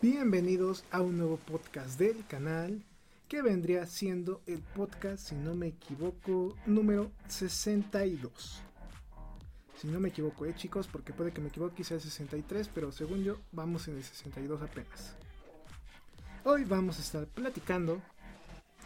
[0.00, 2.84] Bienvenidos a un nuevo podcast del canal
[3.26, 8.62] que vendría siendo el podcast, si no me equivoco, número 62.
[9.76, 12.70] Si no me equivoco, eh chicos, porque puede que me equivoque y sea el 63,
[12.72, 15.16] pero según yo vamos en el 62 apenas.
[16.44, 18.00] Hoy vamos a estar platicando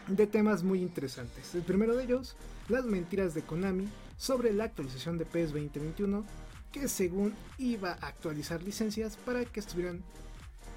[0.07, 1.53] de temas muy interesantes.
[1.53, 2.35] El primero de ellos,
[2.69, 3.87] las mentiras de Konami
[4.17, 6.25] sobre la actualización de PES 2021,
[6.71, 10.01] que según iba a actualizar licencias para que estuvieran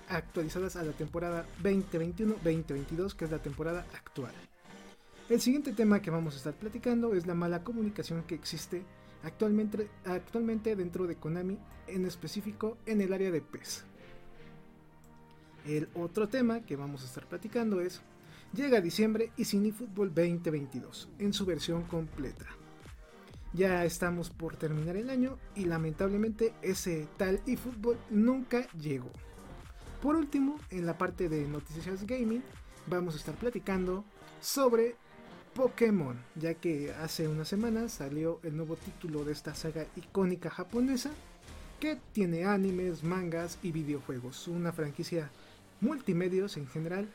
[0.08, 4.32] actualizadas a la temporada 2021-2022, que es la temporada actual.
[5.28, 8.82] El siguiente tema que vamos a estar platicando es la mala comunicación que existe
[9.24, 13.84] actualmente, actualmente dentro de Konami, en específico en el área de PES.
[15.66, 18.00] El otro tema que vamos a estar platicando es
[18.52, 22.46] Llega diciembre y Cine Fútbol 2022 en su versión completa.
[23.52, 29.10] Ya estamos por terminar el año y lamentablemente ese tal eFootball nunca llegó.
[30.02, 32.42] Por último, en la parte de noticias gaming,
[32.86, 34.04] vamos a estar platicando
[34.40, 34.94] sobre
[35.54, 41.10] Pokémon, ya que hace unas semanas salió el nuevo título de esta saga icónica japonesa,
[41.80, 45.30] que tiene animes, mangas y videojuegos, una franquicia
[45.80, 47.08] multimedios en general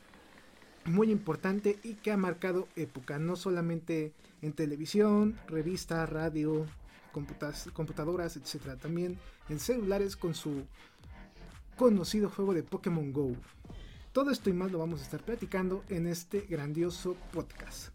[0.84, 6.66] muy importante y que ha marcado época, no solamente en televisión, revista, radio,
[7.72, 8.80] computadoras, etc.
[8.80, 9.18] También
[9.48, 10.64] en celulares con su
[11.76, 13.32] conocido juego de Pokémon Go.
[14.12, 17.88] Todo esto y más lo vamos a estar platicando en este grandioso podcast.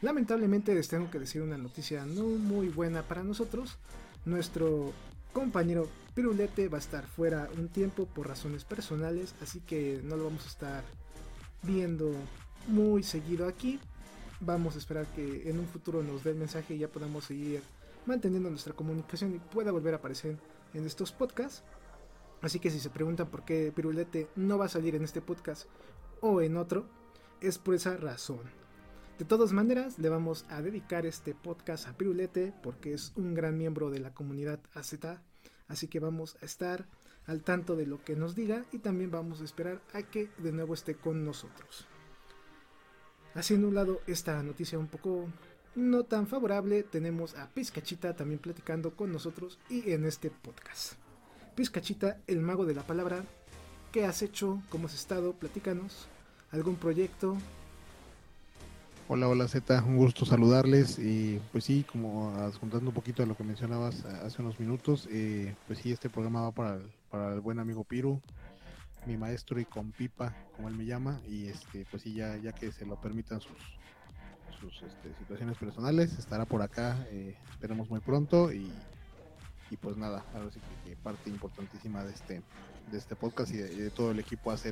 [0.00, 3.78] Lamentablemente les tengo que decir una noticia no muy buena para nosotros.
[4.24, 4.92] Nuestro
[5.32, 10.24] compañero Pirulete va a estar fuera un tiempo por razones personales, así que no lo
[10.24, 10.84] vamos a estar
[11.62, 12.12] viendo
[12.66, 13.78] muy seguido aquí.
[14.40, 17.62] Vamos a esperar que en un futuro nos dé el mensaje y ya podamos seguir
[18.06, 20.36] manteniendo nuestra comunicación y pueda volver a aparecer
[20.74, 21.62] en estos podcasts.
[22.42, 25.68] Así que si se preguntan por qué Pirulete no va a salir en este podcast
[26.20, 26.86] o en otro,
[27.40, 28.40] es por esa razón.
[29.18, 33.56] De todas maneras, le vamos a dedicar este podcast a Pirulete porque es un gran
[33.56, 34.94] miembro de la comunidad AZ.
[35.68, 36.88] Así que vamos a estar
[37.26, 40.50] al tanto de lo que nos diga y también vamos a esperar a que de
[40.50, 41.86] nuevo esté con nosotros.
[43.34, 45.28] Haciendo un lado esta noticia un poco
[45.74, 51.01] no tan favorable, tenemos a Pizcachita también platicando con nosotros y en este podcast.
[51.54, 53.24] Pizcachita, el mago de la palabra,
[53.92, 54.62] ¿qué has hecho?
[54.70, 55.34] ¿Cómo has estado?
[55.34, 56.08] Platícanos.
[56.50, 57.36] ¿Algún proyecto?
[59.06, 63.36] Hola, hola Z, un gusto saludarles y pues sí, como juntando un poquito de lo
[63.36, 67.40] que mencionabas hace unos minutos, eh, pues sí, este programa va para el, para el
[67.40, 68.22] buen amigo Piru,
[69.04, 72.52] mi maestro y con pipa, como él me llama, y este, pues sí, ya, ya
[72.52, 73.58] que se lo permitan sus,
[74.58, 78.72] sus este, situaciones personales, estará por acá, eh, esperemos muy pronto y,
[79.72, 82.42] y pues nada, ahora sí que, parte importantísima de este,
[82.90, 84.66] de este podcast y de, todo el equipo AZ.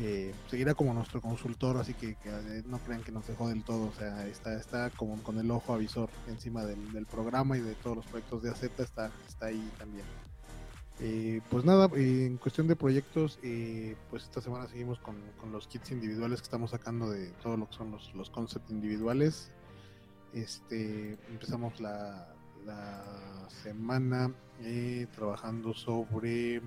[0.00, 3.84] Eh, seguirá como nuestro consultor, así que, eh, no crean que nos dejó del todo,
[3.84, 7.74] o sea, está, está como con el ojo avisor encima del, del programa y de
[7.76, 10.06] todos los proyectos de AZ, está, está ahí también.
[10.98, 13.38] Eh, pues nada, en cuestión de proyectos,
[14.10, 15.14] pues esta semana seguimos con,
[15.52, 19.52] los kits individuales que estamos sacando de todo lo que son los, los concepts individuales.
[20.32, 22.32] Este, empezamos la,
[23.62, 24.32] semana
[25.14, 26.60] trabajando sobre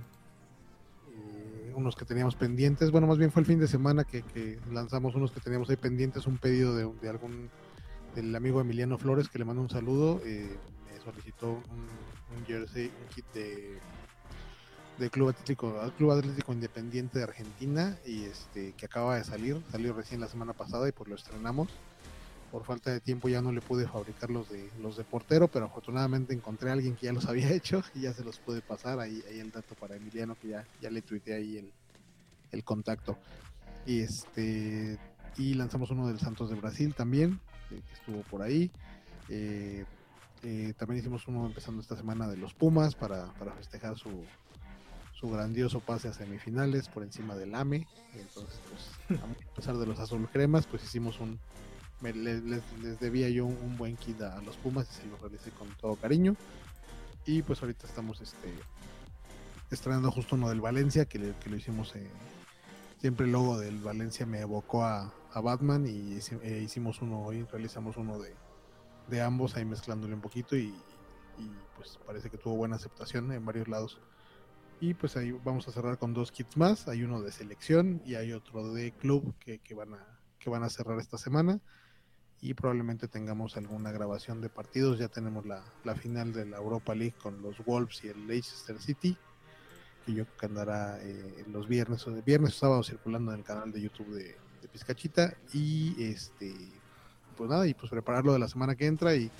[1.73, 2.91] unos que teníamos pendientes.
[2.91, 6.28] Bueno, más bien fue el fin de semana que, lanzamos unos que teníamos ahí pendientes,
[6.28, 7.49] un pedido de, de algún
[8.16, 10.22] del amigo Emiliano Flores que le mando un saludo.
[10.23, 13.79] me solicitó un, un jersey, un kit de
[14.97, 19.93] del Club Atlético, Club Atlético Independiente de Argentina y este que acaba de salir, salió
[19.93, 21.70] recién la semana pasada y pues lo estrenamos.
[22.55, 25.66] Por falta de tiempo ya no le pude fabricar los de los de portero, pero
[25.66, 28.97] afortunadamente encontré a alguien que ya los había hecho y ya se los pude pasar
[29.02, 31.73] ahí, ahí el dato para Emiliano que ya, ya le tuiteé ahí el,
[32.53, 33.17] el contacto.
[33.85, 34.97] Y este
[35.35, 38.72] y lanzamos uno del Santos de Brasil también, que estuvo por ahí.
[39.28, 39.84] Eh,
[40.43, 44.23] eh, también hicimos uno empezando esta semana de los Pumas para, para festejar su,
[45.11, 47.85] su grandioso pase a semifinales por encima del AME.
[48.13, 51.37] Entonces, pues, a pesar de los azul cremas, pues hicimos un,
[52.05, 55.52] me, les, les, debía yo un, buen kit a, los Pumas y se lo realicé
[55.52, 56.35] con todo cariño.
[57.25, 58.53] Y pues ahorita estamos este
[59.72, 62.07] estrenando justo uno del Valencia, que, que lo hicimos, eh,
[62.99, 67.43] siempre el logo del Valencia me evocó a, a Batman y eh, hicimos uno hoy,
[67.52, 68.35] realizamos uno de,
[69.08, 70.67] de ambos ahí mezclándole un poquito y,
[71.40, 73.99] y, pues parece que tuvo buena aceptación en varios lados.
[74.79, 78.16] Y pues ahí vamos a cerrar con dos kits más, hay uno de selección y
[78.16, 81.59] hay otro de club que, que van, a, que van a cerrar esta semana
[82.46, 85.00] y probablemente tengamos alguna grabación de partidos.
[85.00, 88.80] Ya tenemos la, la, final de la Europa League con los Wolves y el Leicester
[88.80, 89.18] City,
[90.06, 93.40] que yo creo que andará eh, los viernes o de viernes o sábado circulando en
[93.40, 95.34] el canal de YouTube de, de Pizcachita.
[95.53, 96.53] Y este,
[97.36, 99.32] pues nada, y pues prepararlo de la semana que entra y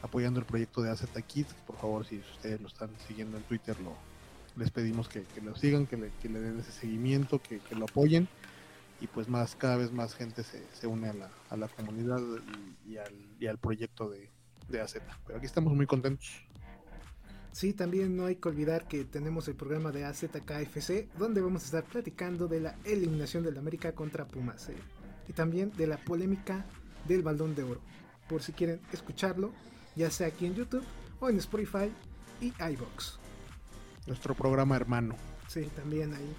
[0.00, 1.52] apoyando el proyecto de AZ Kids.
[1.66, 3.92] Por favor, si ustedes lo están siguiendo en Twitter, lo,
[4.56, 7.84] les pedimos que, que lo sigan, que le, que le, den ese seguimiento, que lo
[7.84, 8.26] apoyen
[9.00, 12.20] y pues más cada vez más gente se, se une a la, a la comunidad
[12.84, 14.30] y, y, al, y, al, proyecto de,
[14.68, 14.96] de AZ.
[15.26, 16.46] Pero aquí estamos muy contentos.
[17.56, 21.64] Sí, también no hay que olvidar que tenemos el programa de AZKFC, donde vamos a
[21.64, 24.76] estar platicando de la eliminación del América contra Pumas ¿eh?
[25.26, 26.66] y también de la polémica
[27.08, 27.80] del balón de oro.
[28.28, 29.52] Por si quieren escucharlo,
[29.94, 30.84] ya sea aquí en YouTube
[31.18, 31.90] o en Spotify
[32.42, 33.18] y iBox.
[34.06, 35.16] Nuestro programa hermano.
[35.48, 36.36] Sí, también ahí.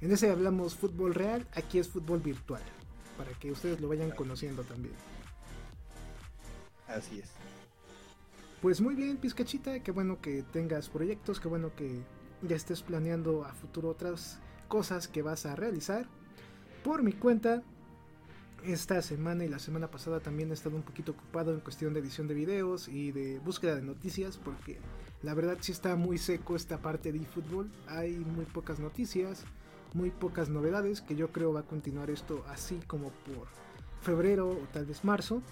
[0.00, 2.62] En ese hablamos fútbol real, aquí es fútbol virtual,
[3.18, 4.94] para que ustedes lo vayan conociendo también.
[6.86, 7.30] Así es.
[8.62, 12.02] Pues muy bien, Pizcachita, qué bueno que tengas proyectos, qué bueno que
[12.42, 14.38] ya estés planeando a futuro otras
[14.68, 16.06] cosas que vas a realizar.
[16.82, 17.62] Por mi cuenta,
[18.64, 22.00] esta semana y la semana pasada también he estado un poquito ocupado en cuestión de
[22.00, 24.78] edición de videos y de búsqueda de noticias porque
[25.22, 27.70] la verdad sí está muy seco esta parte de eFootball.
[27.88, 29.44] Hay muy pocas noticias,
[29.94, 33.48] muy pocas novedades, que yo creo va a continuar esto así como por
[34.02, 35.42] febrero o tal vez marzo.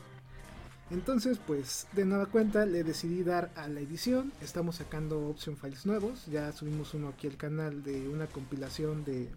[0.90, 4.32] Entonces, pues de nueva cuenta le decidí dar a la edición.
[4.40, 6.26] Estamos sacando option files nuevos.
[6.26, 9.28] Ya subimos uno aquí al canal de una compilación de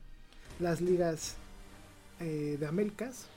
[0.59, 1.35] las ligas
[2.19, 3.27] eh, de Américas.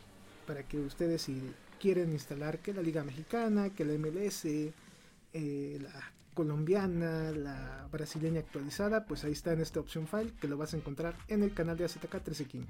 [0.46, 1.40] Para que ustedes si
[1.80, 9.06] quieren instalar que la Liga Mexicana, que la MLS, eh, la colombiana, la brasileña actualizada,
[9.06, 11.76] pues ahí está en este option file que lo vas a encontrar en el canal
[11.76, 12.66] de AZK 13 King.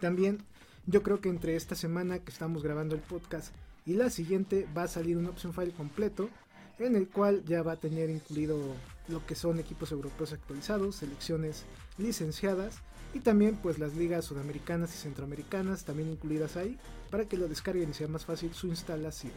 [0.00, 0.38] También
[0.86, 3.54] yo creo que entre esta semana que estamos grabando el podcast
[3.86, 6.28] y la siguiente va a salir un option file completo
[6.78, 8.58] en el cual ya va a tener incluido
[9.08, 11.64] lo que son equipos europeos actualizados, selecciones
[11.98, 12.78] licenciadas
[13.14, 16.78] y también pues las ligas sudamericanas y centroamericanas también incluidas ahí
[17.10, 19.32] para que lo descarguen y sea más fácil su instalación.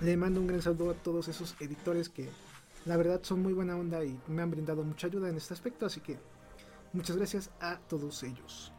[0.00, 2.28] Le mando un gran saludo a todos esos editores que
[2.84, 5.86] la verdad son muy buena onda y me han brindado mucha ayuda en este aspecto,
[5.86, 6.18] así que
[6.92, 8.72] muchas gracias a todos ellos.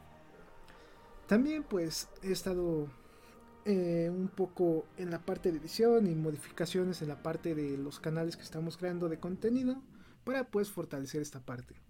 [1.25, 2.87] También pues he estado
[3.65, 7.99] eh, un poco en la parte de edición y modificaciones en la parte de los
[7.99, 9.81] canales que estamos creando de contenido
[10.23, 11.86] para pues fortalecer esta parte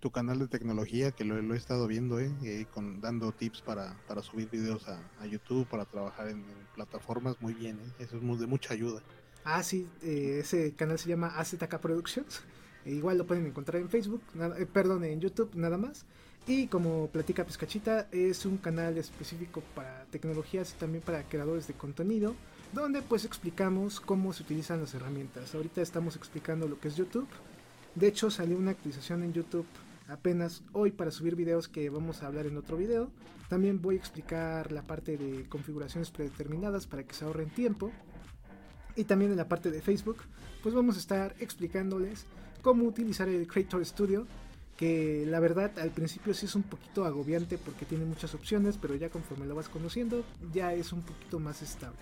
[0.00, 2.32] tu canal de tecnología, que lo, he estado viendo, ¿eh?
[2.42, 6.44] eh con, dando tips para, para subir videos a, a, YouTube, para trabajar en,
[6.74, 8.04] plataformas, muy bien, ¿eh?
[8.04, 9.02] eso es de mucha ayuda.
[9.44, 12.40] Ah, sí, eh, ese canal se llama AZK Productions,
[12.86, 16.06] e igual lo pueden encontrar en Facebook, nada, eh, perdón, en YouTube nada más.
[16.46, 21.74] Y como Platica Pescachita, es un canal específico para tecnologías y también para creadores de
[21.74, 22.34] contenido,
[22.72, 25.54] donde pues explicamos cómo se utilizan las herramientas.
[25.54, 27.28] Ahorita estamos explicando lo que es YouTube.
[27.94, 29.66] De hecho, salió una actualización en YouTube
[30.10, 33.10] apenas hoy para subir videos que vamos a hablar en otro video.
[33.48, 37.90] También voy a explicar la parte de configuraciones predeterminadas para que se ahorren tiempo.
[38.96, 40.18] Y también en la parte de Facebook,
[40.62, 42.26] pues vamos a estar explicándoles
[42.60, 44.26] cómo utilizar el Creator Studio,
[44.76, 48.96] que la verdad al principio sí es un poquito agobiante porque tiene muchas opciones, pero
[48.96, 51.98] ya conforme lo vas conociendo ya es un poquito más estable.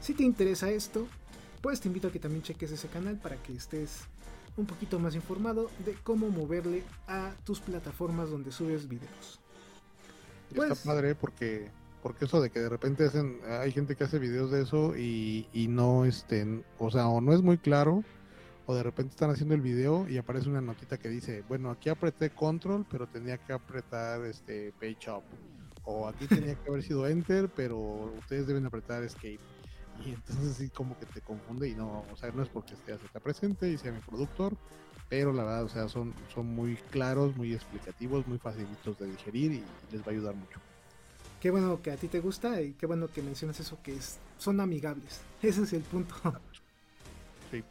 [0.00, 1.06] Si te interesa esto,
[1.60, 4.02] pues te invito a que también cheques ese canal para que estés
[4.56, 9.40] un poquito más informado de cómo moverle a tus plataformas donde subes videos.
[10.54, 11.70] Pues, Está padre porque
[12.02, 15.48] porque eso de que de repente hacen hay gente que hace videos de eso y,
[15.52, 18.04] y no estén, o sea, o no es muy claro
[18.66, 21.88] o de repente están haciendo el video y aparece una notita que dice, bueno, aquí
[21.88, 25.22] apreté control, pero tenía que apretar este page up
[25.84, 27.78] o aquí tenía que haber sido enter, pero
[28.18, 29.38] ustedes deben apretar escape
[30.04, 32.94] y entonces sí como que te confunde y no, o sea, no es porque esté
[32.94, 34.56] está presente y sea mi productor,
[35.08, 39.52] pero la verdad, o sea, son, son muy claros, muy explicativos, muy facilitos de digerir
[39.52, 40.60] y les va a ayudar mucho.
[41.40, 44.18] Qué bueno que a ti te gusta y qué bueno que mencionas eso, que es,
[44.38, 45.20] son amigables.
[45.42, 46.14] Ese es el punto.
[47.50, 47.62] Sí.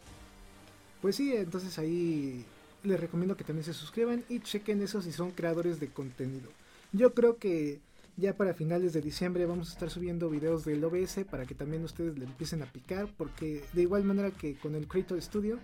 [1.01, 2.45] Pues sí, entonces ahí
[2.83, 6.49] les recomiendo que también se suscriban y chequen eso si son creadores de contenido.
[6.93, 7.81] Yo creo que
[8.17, 11.83] Ya para finales de diciembre vamos a estar subiendo videos del OBS para que también
[11.83, 15.59] ustedes le empiecen a picar, porque de igual manera que con el Creator Studio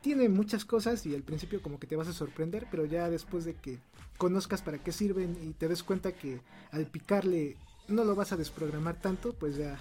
[0.00, 3.44] tiene muchas cosas y al principio como que te vas a sorprender, pero ya después
[3.44, 3.80] de que
[4.16, 6.40] conozcas para qué sirven y te des cuenta que
[6.70, 7.56] al picarle
[7.88, 9.76] no lo vas a desprogramar tanto, pues ya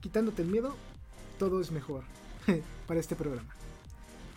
[0.00, 0.74] quitándote el miedo,
[1.38, 2.02] todo es mejor
[2.86, 3.54] para este programa.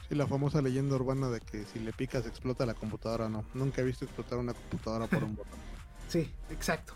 [0.10, 3.46] Sí, la famosa leyenda urbana de que si le picas explota la computadora, no.
[3.54, 5.60] Nunca he visto explotar una computadora por un botón.
[6.10, 6.94] Sí, exacto.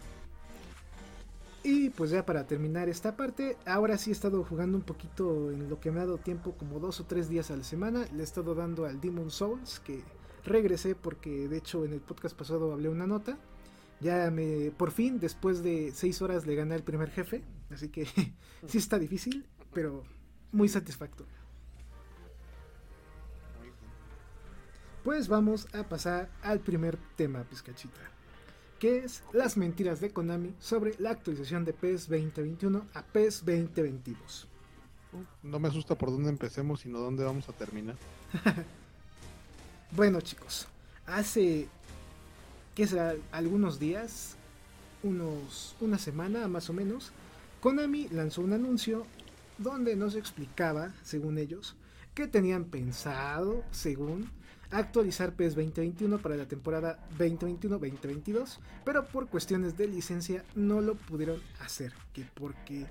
[1.65, 5.67] Y pues ya para terminar esta parte, ahora sí he estado jugando un poquito en
[5.67, 8.05] lo que me ha dado tiempo, como dos o tres días a la semana.
[8.13, 10.03] Le he estado dando al Demon Souls, que
[10.43, 13.39] regresé porque de hecho en el podcast pasado hablé una nota.
[14.00, 17.43] Ya me, por fin, después de seis horas le gané al primer jefe.
[17.72, 18.05] Así que
[18.67, 20.03] sí está difícil, pero
[20.51, 21.34] muy satisfactorio.
[25.03, 28.14] Pues vamos a pasar al primer tema, Pizcachita
[28.79, 34.48] que es las mentiras de Konami sobre la actualización de PES 2021 a PES 2022.
[35.44, 37.96] No me asusta por dónde empecemos, sino dónde vamos a terminar.
[39.91, 40.67] bueno, chicos,
[41.05, 41.67] hace
[42.75, 44.36] que será algunos días,
[45.03, 47.12] unos una semana más o menos,
[47.62, 49.05] Konami lanzó un anuncio
[49.58, 51.75] donde nos explicaba, según ellos,
[52.13, 54.29] que tenían pensado, según
[54.75, 61.41] actualizar PES 2021 para la temporada 2021-2022, pero por cuestiones de licencia no lo pudieron
[61.60, 62.86] hacer, que porque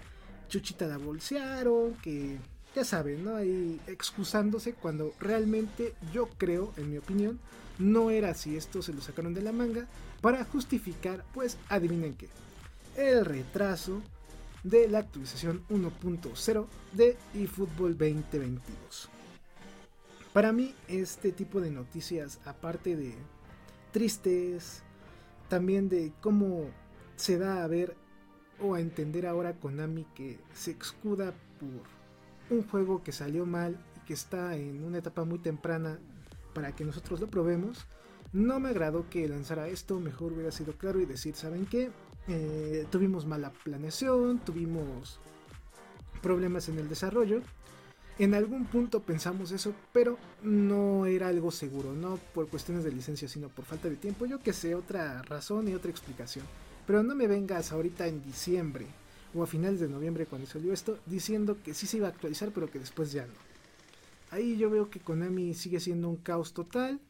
[0.49, 2.39] Chuchita la bolsearon, que
[2.75, 3.37] ya saben, ¿no?
[3.37, 7.39] Ahí excusándose cuando realmente yo creo, en mi opinión,
[7.79, 9.87] no era así, esto se lo sacaron de la manga
[10.21, 12.29] para justificar, pues adivinen qué,
[12.97, 14.01] el retraso
[14.63, 19.14] de la actualización 1.0 de eFootball 2022.
[20.35, 23.15] Para mí este tipo de noticias, aparte de
[23.93, 24.83] tristes,
[25.49, 26.71] también de cómo
[27.15, 27.97] se da a ver
[28.61, 34.07] o a entender ahora Konami que se excuda por un juego que salió mal y
[34.07, 36.01] que está en una etapa muy temprana
[36.53, 37.87] para que nosotros lo probemos,
[38.33, 41.93] no me agradó que lanzara esto, mejor hubiera sido claro y decir, ¿saben qué?
[42.27, 45.21] Eh, tuvimos mala planeación, tuvimos
[46.23, 47.41] problemas en el desarrollo
[48.19, 53.29] en algún punto pensamos eso, pero no era algo seguro, no por cuestiones de licencia,
[53.29, 54.27] sino por falta de tiempo.
[54.27, 56.45] Yo que sé, otra razón y otra explicación.
[56.87, 58.87] Pero no me vengas ahorita en diciembre
[59.35, 62.51] o a finales de noviembre cuando salió esto diciendo que sí se iba a actualizar,
[62.53, 63.33] pero que después ya no.
[64.31, 67.01] Ahí yo veo que Konami sigue siendo un caos total.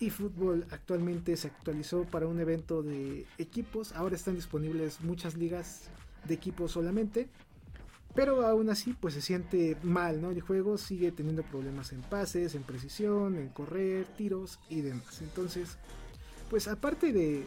[0.00, 3.92] Y fútbol actualmente se actualizó para un evento de equipos.
[3.92, 5.88] Ahora están disponibles muchas ligas
[6.26, 7.28] de equipos solamente.
[8.14, 10.30] Pero aún así, pues se siente mal, ¿no?
[10.30, 15.20] El juego sigue teniendo problemas en pases, en precisión, en correr, tiros y demás.
[15.20, 15.78] Entonces,
[16.48, 17.44] pues aparte de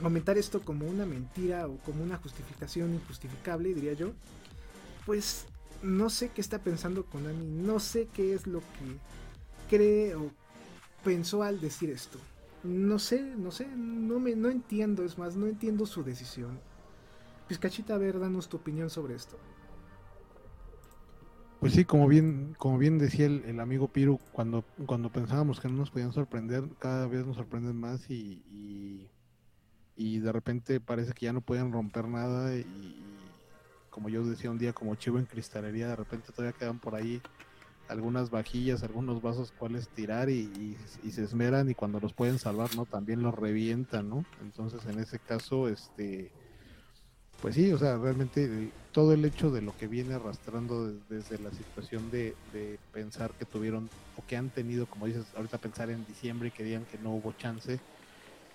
[0.00, 4.12] comentar esto como una mentira o como una justificación injustificable, diría yo,
[5.06, 5.46] pues
[5.82, 8.98] no sé qué está pensando Konami, no sé qué es lo que
[9.68, 10.30] cree o
[11.02, 12.18] pensó al decir esto.
[12.62, 16.58] No sé, no sé, no me no entiendo, es más, no entiendo su decisión.
[17.48, 19.36] Pizcachita, a ver, danos tu opinión sobre esto.
[21.64, 25.76] Pues sí, como bien, como bien decía el, amigo Piru, cuando, cuando pensábamos que no
[25.76, 29.08] nos podían sorprender, cada vez nos sorprenden más y,
[29.96, 33.02] y, de repente parece que ya no pueden romper nada y,
[33.88, 37.22] como yo decía un día, como chivo en cristalería, de repente todavía quedan por ahí
[37.88, 42.76] algunas vajillas, algunos vasos cuales tirar y, y, se esmeran y cuando los pueden salvar,
[42.76, 42.84] ¿no?
[42.84, 44.26] También los revientan, ¿no?
[44.42, 46.30] Entonces en ese caso, este
[47.44, 51.50] pues sí, o sea, realmente todo el hecho de lo que viene arrastrando desde la
[51.50, 52.34] situación de,
[52.90, 56.64] pensar que tuvieron o que han tenido, como dices, ahorita pensar en diciembre y que
[56.64, 57.78] digan que no hubo chance,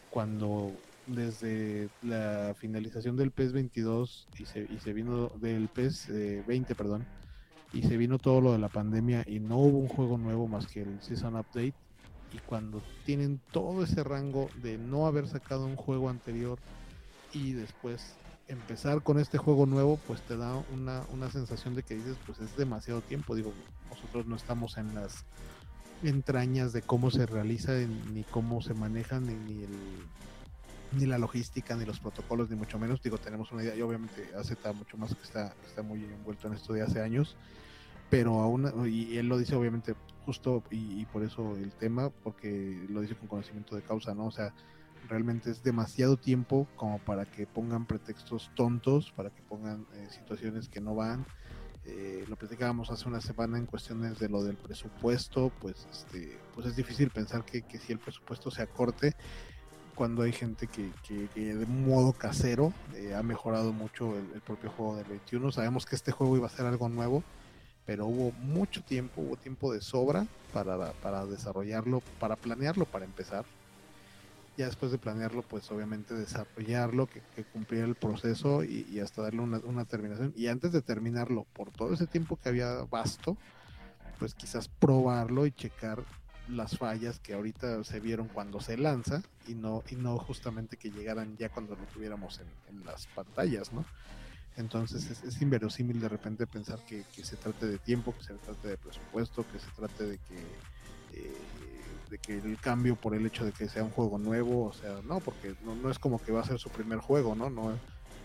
[0.09, 0.71] cuando
[1.05, 6.07] desde la finalización del PES 22 y se, vino del PES
[6.47, 7.05] 20, eh, perdón,
[7.71, 10.65] y se vino todo lo de la pandemia y no hubo un juego nuevo más
[10.65, 11.75] que el Season Update,
[12.33, 16.57] y cuando tienen todo ese rango de no haber sacado un juego anterior
[17.31, 18.15] y después
[18.49, 22.39] empezar con este juego nuevo, pues te da una, una sensación de que dices, pues
[22.39, 23.35] es demasiado tiempo.
[23.35, 23.53] Digo,
[23.89, 25.23] nosotros no estamos en las
[26.03, 27.73] entrañas de cómo se realiza,
[28.11, 29.69] ni cómo se maneja, ni, el,
[30.93, 33.01] ni la logística, ni los protocolos, ni mucho menos.
[33.03, 36.55] Digo, tenemos una idea, y obviamente está mucho más que está, está muy envuelto en
[36.55, 37.37] esto de hace años,
[38.09, 39.93] pero aún, y él lo dice obviamente
[40.25, 44.25] justo, y, y por eso el tema, porque lo dice con conocimiento de causa, ¿no?
[44.25, 44.53] O sea,
[45.09, 50.69] realmente es demasiado tiempo como para que pongan pretextos tontos, para que pongan eh, situaciones
[50.69, 51.25] que no van.
[51.85, 56.67] Eh, lo platicábamos hace una semana en cuestiones de lo del presupuesto, pues este, pues
[56.67, 59.15] es difícil pensar que, si el presupuesto se acorte
[59.95, 64.95] cuando hay gente que, que, de modo casero eh, ha mejorado mucho el, propio juego
[64.95, 65.51] del 21.
[65.51, 67.23] Sabemos que este juego iba a ser algo nuevo,
[67.85, 73.45] pero hubo mucho tiempo, hubo tiempo de sobra para, para desarrollarlo, para planearlo para empezar.
[74.59, 79.39] Ya después de planearlo, pues obviamente desarrollarlo, que, que cumpliera el proceso y, hasta darle
[79.39, 80.33] una, una, terminación.
[80.35, 83.37] Y antes de terminarlo, por todo ese tiempo que había vasto,
[84.19, 86.03] pues quizás probarlo y checar
[86.49, 90.91] las fallas que ahorita se vieron cuando se lanza y no y no justamente que
[90.91, 93.85] llegaran ya cuando lo tuviéramos en, las pantallas, ¿no?
[94.57, 98.77] Entonces es, inverosímil de repente pensar que, se trate de tiempo, que se trate de
[98.77, 100.37] presupuesto, que se trate de que
[101.13, 101.33] eh,
[102.09, 104.99] de que el cambio por el hecho de que sea un juego nuevo, o sea,
[105.05, 107.49] no, porque no, es como que va a ser su primer juego, ¿no?
[107.49, 107.73] No,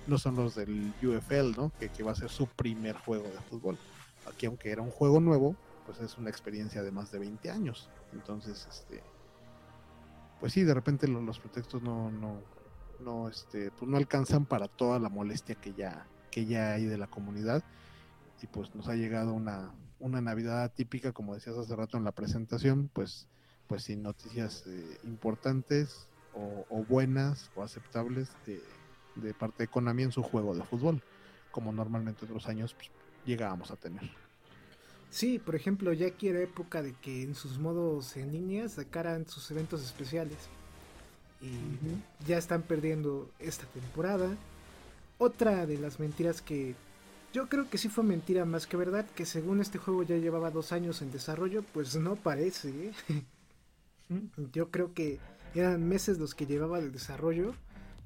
[0.07, 1.73] no son los del UFL, ¿no?
[1.79, 3.79] Que, que va a ser su primer juego de fútbol.
[4.27, 7.91] Aquí aunque era un juego nuevo, pues es una experiencia de más de 20 años.
[8.13, 9.03] Entonces, este,
[10.41, 12.41] pues sí, de repente los, pretextos no, no,
[13.01, 16.99] no, este, pues no alcanzan para toda la molestia que ya, que ya hay de
[16.99, 17.63] la comunidad.
[18.43, 22.13] Y pues nos ha llegado una, una Navidad típica, como decías hace rato en la
[22.13, 23.29] presentación, pues,
[23.67, 28.61] pues sin noticias eh, importantes o, buenas o aceptables de,
[29.15, 31.01] de parte de Konami en su juego de fútbol,
[31.53, 32.91] como normalmente otros años pues,
[33.25, 34.11] llegábamos a tener.
[35.11, 39.29] Sí, por ejemplo, ya aquí era época de que en sus modos en línea sacaran
[39.29, 40.39] sus eventos especiales.
[41.41, 44.37] Y ya están perdiendo esta temporada.
[45.19, 46.75] Otra de las mentiras que
[47.33, 50.51] yo creo que sí fue mentira más que verdad, que según este juego ya llevaba
[50.51, 52.71] dos años en desarrollo, pues no parece.
[52.71, 52.93] ¿eh?
[54.53, 55.19] Yo creo que
[55.55, 57.55] eran meses los que llevaba de desarrollo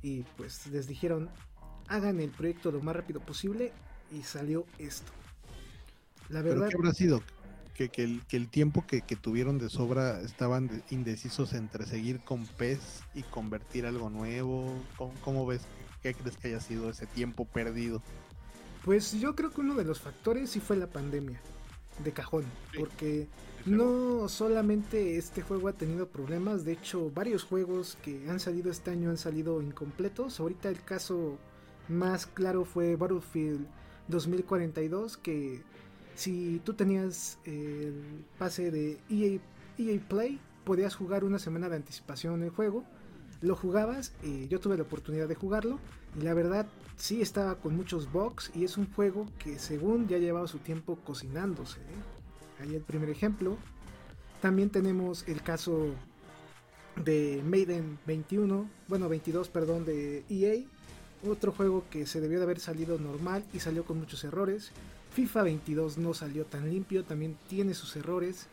[0.02, 1.28] y pues les dijeron
[1.88, 3.72] hagan el proyecto lo más rápido posible
[4.12, 5.10] y salió esto.
[6.28, 6.68] La verdad.
[6.68, 7.22] qué habrá sido?
[7.74, 12.44] Que, que, el, que el tiempo que, tuvieron de sobra estaban indecisos entre seguir con
[12.44, 14.74] PES y convertir algo nuevo.
[15.22, 15.62] ¿Cómo, ves?
[16.02, 18.02] ¿Qué crees que haya sido ese tiempo perdido?
[18.84, 21.40] Pues yo creo que uno de los factores sí fue la pandemia,
[22.04, 22.44] de cajón,
[22.76, 23.26] porque
[23.66, 28.90] no solamente este juego ha tenido problemas, de hecho varios juegos que han salido este
[28.90, 30.40] año han salido incompletos.
[30.40, 31.38] Ahorita el caso
[31.88, 33.66] más claro fue Battlefield
[34.08, 35.62] 2042, que
[36.14, 39.38] si tú tenías el pase de EA,
[39.78, 42.84] EA, Play, podías jugar una semana de anticipación el juego.
[43.40, 45.78] Lo jugabas y yo tuve la oportunidad de jugarlo.
[46.16, 46.66] Y la verdad,
[46.96, 48.50] sí estaba con muchos bugs.
[48.54, 51.80] Y es un juego que, según ya llevaba su tiempo cocinándose.
[51.80, 52.62] ¿eh?
[52.62, 53.56] Ahí el primer ejemplo.
[54.40, 55.94] También tenemos el caso
[57.04, 60.64] de Maiden 21, bueno 22, perdón, de EA.
[61.28, 64.70] Otro juego que se debió de haber salido normal y salió con muchos errores.
[65.12, 68.46] FIFA 22 no salió tan limpio, también tiene sus errores.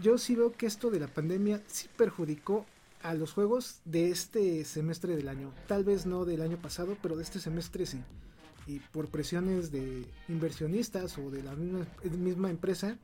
[0.00, 2.66] Yo sí veo que esto de la pandemia sí perjudicó
[3.04, 5.52] a los juegos de este semestre del año.
[5.68, 8.02] Tal vez no del año pasado, pero de este semestre sí.
[8.66, 12.96] Y por presiones de inversionistas o de la misma, empresa,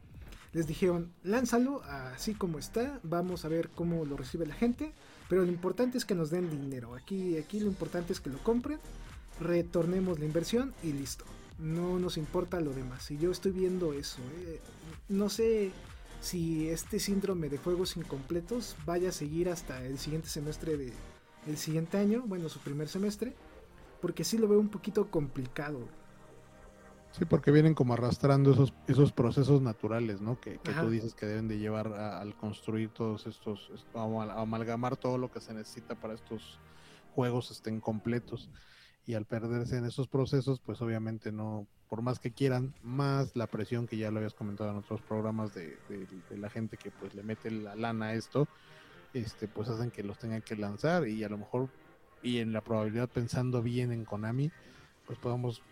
[0.54, 4.92] les dijeron, lánzalo así como está, vamos a ver cómo lo recibe la gente,
[5.28, 6.94] pero lo importante es que nos den dinero.
[6.94, 8.78] Aquí, aquí lo importante es que lo compren,
[9.38, 11.26] retornemos la inversión y listo
[11.60, 13.10] no nos importa lo demás.
[13.10, 14.20] Y yo estoy viendo eso.
[14.46, 14.60] Eh.
[15.08, 15.72] No sé
[16.20, 20.92] si este síndrome de juegos incompletos vaya a seguir hasta el siguiente semestre de
[21.46, 23.34] el siguiente año, bueno, su primer semestre,
[24.00, 25.88] porque sí lo veo un poquito complicado.
[27.12, 30.38] Sí, porque vienen como arrastrando esos, esos procesos naturales, ¿no?
[30.38, 34.02] Que, tú dices que deben de llevar al construir todos estos, a,
[34.40, 36.60] amalgamar todo lo que se necesita para estos
[37.14, 38.48] juegos estén completos
[39.06, 43.46] y al perderse en esos procesos, pues obviamente no, por más que quieran, más la
[43.46, 45.78] presión que ya lo habías comentado en otros programas de,
[46.30, 48.46] la gente que pues le mete la lana a esto,
[49.12, 51.68] este, pues hacen que los tengan que lanzar y a lo mejor,
[52.22, 54.50] y en la probabilidad pensando bien en Konami,
[55.06, 55.62] pues podemos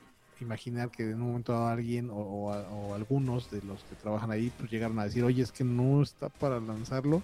[0.41, 2.53] imaginar que en un momento dado alguien o,
[2.95, 6.29] algunos de los que trabajan ahí pues llegaron a decir, oye, es que no está
[6.29, 7.23] para lanzarlo,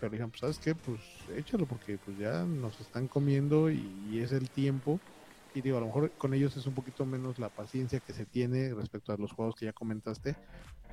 [0.00, 1.00] pero dijeron, pues sabes qué, pues
[1.36, 5.00] échalo porque pues ya nos están comiendo y es el tiempo
[5.54, 8.24] y digo, a lo mejor con ellos es un poquito menos la paciencia que se
[8.24, 10.36] tiene respecto a los juegos que ya comentaste,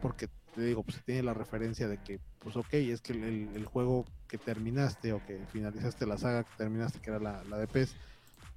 [0.02, 3.66] porque te digo, pues se tiene la referencia de que, pues ok, es que el,
[3.66, 7.68] juego que terminaste o que finalizaste la saga que terminaste, que era la, la de
[7.68, 7.96] PES,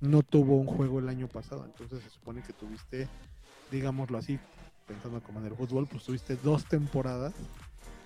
[0.01, 3.09] no tuvo un juego el año pasado, entonces se supone que tuviste,
[3.71, 4.38] digámoslo así,
[4.87, 7.33] pensando como en el fútbol, pues tuviste dos temporadas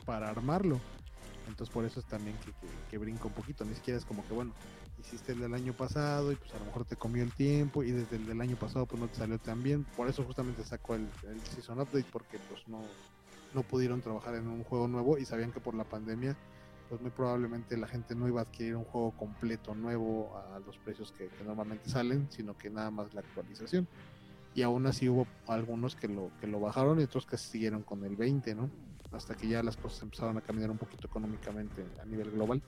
[0.04, 0.78] para armarlo.
[1.48, 2.52] Entonces por eso es también que,
[2.90, 4.52] que, brinca un poquito, ni siquiera es como que, bueno,
[5.00, 7.92] hiciste el del año pasado y pues a lo mejor te comió el tiempo y
[7.92, 9.84] desde el del año pasado pues no te salió tan bien.
[9.96, 11.08] Por eso justamente sacó el,
[11.54, 12.80] Season Update porque pues no,
[13.54, 16.36] no pudieron trabajar en un juego nuevo y sabían que por la pandemia
[16.88, 20.78] pues muy probablemente la gente no iba a adquirir un juego completo nuevo a los
[20.78, 23.88] precios que, normalmente salen, sino que nada más la actualización.
[24.54, 28.04] Y aún así hubo algunos que lo, que lo bajaron y otros que siguieron con
[28.04, 28.70] el 20, ¿no?
[29.12, 32.62] Hasta que ya las cosas empezaron a caminar un poquito económicamente a nivel global.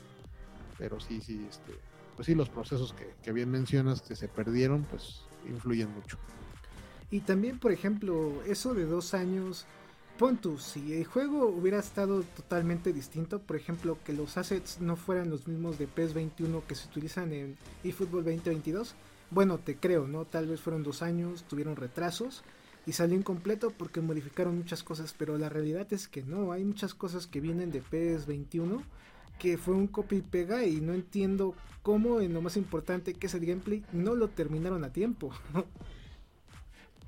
[0.77, 1.73] Pero sí, sí, este,
[2.19, 6.19] pues sí, los procesos que, bien mencionas que se perdieron, pues influyen mucho.
[7.13, 9.67] Y también, por ejemplo, eso de dos años
[10.19, 15.31] pon si el juego hubiera estado totalmente distinto, por ejemplo, que los assets no fueran
[15.31, 18.97] los mismos de PES 21 que se utilizan en eFootball 2022,
[19.31, 20.25] bueno, te creo, ¿no?
[20.25, 22.43] Tal vez fueron dos años, tuvieron retrasos
[22.85, 26.95] y salió incompleto porque modificaron muchas cosas, pero la realidad es que no, hay muchas
[26.95, 28.83] cosas que vienen de PES 21
[29.38, 33.29] que fue un copy y pega y no entiendo cómo en lo más importante que
[33.29, 35.33] es el gameplay no lo terminaron a tiempo.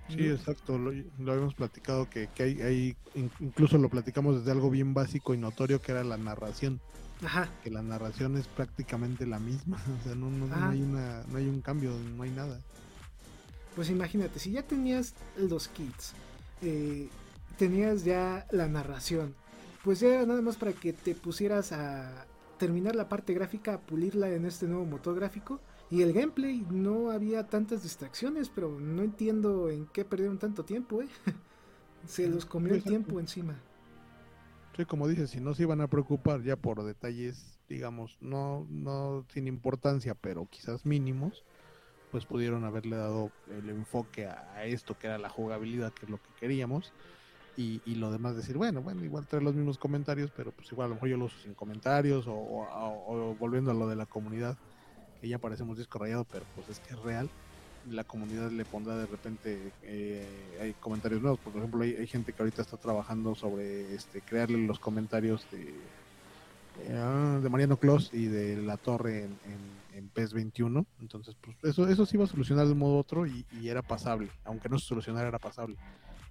[0.08, 0.90] Sí, exacto, lo,
[1.30, 2.96] habíamos platicado que, hay,
[3.40, 6.80] incluso lo platicamos desde algo bien básico y notorio que era la narración.
[7.24, 7.48] Ajá.
[7.62, 11.46] Que la narración es prácticamente la misma, o sea, no, no, hay, una, no hay
[11.46, 12.58] un cambio, no hay nada.
[13.76, 16.14] Pues imagínate, si ya tenías los kits,
[16.62, 17.08] eh,
[17.56, 19.34] tenías ya la narración,
[19.84, 22.26] pues ya era nada más para que te pusieras a
[22.58, 27.10] terminar la parte gráfica, a pulirla en este nuevo motor gráfico y el gameplay no
[27.10, 31.08] había tantas distracciones, pero no entiendo en qué perdieron tanto tiempo, ¿eh?
[32.06, 33.60] Se los comió el tiempo encima.
[34.76, 39.26] Sí, como dices, si no se iban a preocupar ya por detalles, digamos, no, no
[39.32, 41.44] sin importancia, pero quizás mínimos,
[42.10, 46.18] pues pudieron haberle dado el enfoque a, esto que era la jugabilidad, que es lo
[46.18, 46.92] que queríamos,
[47.56, 50.88] y, lo demás decir, bueno, bueno, igual traer los mismos comentarios, pero pues igual a
[50.88, 54.56] lo mejor yo lo uso sin comentarios, o, volviendo a lo de la comunidad,
[55.20, 57.28] que ya parecemos disco rayado, pero pues es que es real.
[57.90, 62.42] La comunidad le pondrá de repente, eh, hay comentarios nuevos, por ejemplo, hay, gente que
[62.42, 65.74] ahorita está trabajando sobre este crearle los comentarios de,
[66.82, 69.38] eh, de Mariano Clos y de La Torre en,
[69.94, 70.86] en, PES 21.
[71.00, 73.82] Entonces, pues eso, eso sí iba a solucionar de un modo u otro y, era
[73.82, 75.76] pasable, aunque no se solucionara, era pasable.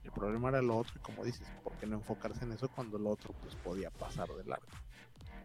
[0.10, 2.98] El problema era lo otro, y como dices, ¿por qué no enfocarse en eso cuando
[2.98, 4.66] lo otro pues podía pasar de largo?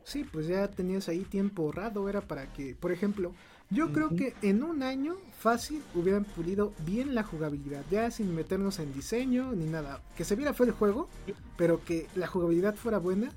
[0.05, 3.33] Sí, pues ya tenías ahí tiempo ahorrado, era para que, por ejemplo,
[3.68, 8.79] yo creo que en un año fácil hubieran pulido bien la jugabilidad, ya sin meternos
[8.79, 10.03] en diseño ni nada.
[10.16, 11.09] Que se viera fue el juego,
[11.59, 13.31] pero que la jugabilidad fuera buena.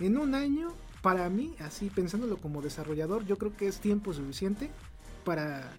[0.00, 4.70] En un año, para mí, así pensándolo como desarrollador, yo creo que es tiempo suficiente
[5.24, 5.70] para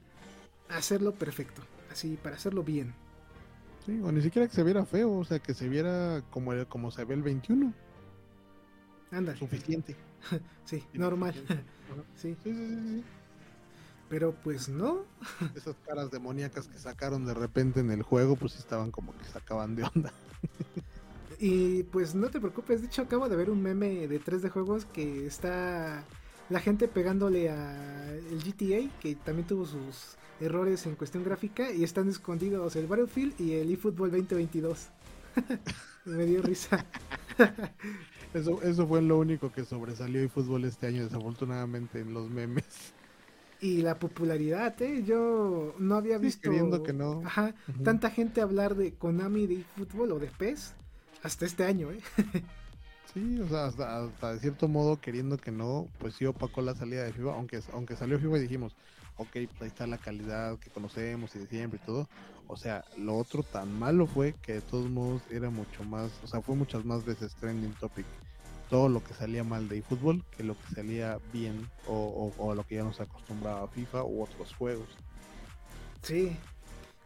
[0.70, 1.62] hacerlo perfecto,
[1.92, 2.94] así, para hacerlo bien.
[3.86, 6.92] Sí, o ni siquiera que se viera feo, o sea, que se viera como, como
[6.92, 7.74] se ve el 21.
[9.12, 9.36] Anda.
[9.36, 9.96] Suficiente.
[10.66, 11.34] sí, normal.
[12.16, 12.36] sí.
[12.44, 13.04] Sí, sí, sí.
[14.10, 15.06] Pero pues no.
[15.56, 19.76] Esas caras demoníacas que sacaron de repente en el juego, pues estaban como que sacaban
[19.76, 20.14] de onda.
[21.40, 24.50] y pues no te preocupes, de hecho acabo de ver un meme de 3 de
[24.50, 26.04] juegos que está
[26.50, 31.84] la gente pegándole a el GTA, que también tuvo sus errores en cuestión gráfica, y
[31.84, 34.90] están escondidos el Battlefield y el eFootball 2022.
[36.06, 36.86] Me dio risa.
[38.34, 42.94] Eso, eso fue lo único que sobresalió fútbol este año, desafortunadamente, en los memes.
[43.62, 45.04] Y la popularidad, ¿eh?
[45.06, 46.52] Yo no había visto.
[46.84, 47.22] que no.
[47.24, 50.74] Ajá, tanta gente hablar de Konami de fútbol o de PES
[51.22, 52.00] hasta este año, ¿eh?
[53.14, 57.04] sí, o sea, hasta, de cierto modo, queriendo que no, pues sí opacó la salida
[57.04, 58.76] de FIFA, aunque, aunque salió FIFA y dijimos,
[59.18, 62.08] ok, pues ahí está la calidad que conocemos y de siempre y todo.
[62.48, 66.28] O sea, lo otro tan malo fue que de todos modos era mucho más, o
[66.28, 68.06] sea, fue muchas más veces trending topic
[68.70, 72.66] todo lo que salía mal de eFootball que lo que salía bien o, o, lo
[72.66, 74.88] que ya nos acostumbraba a FIFA u otros juegos.
[76.02, 76.36] Sí,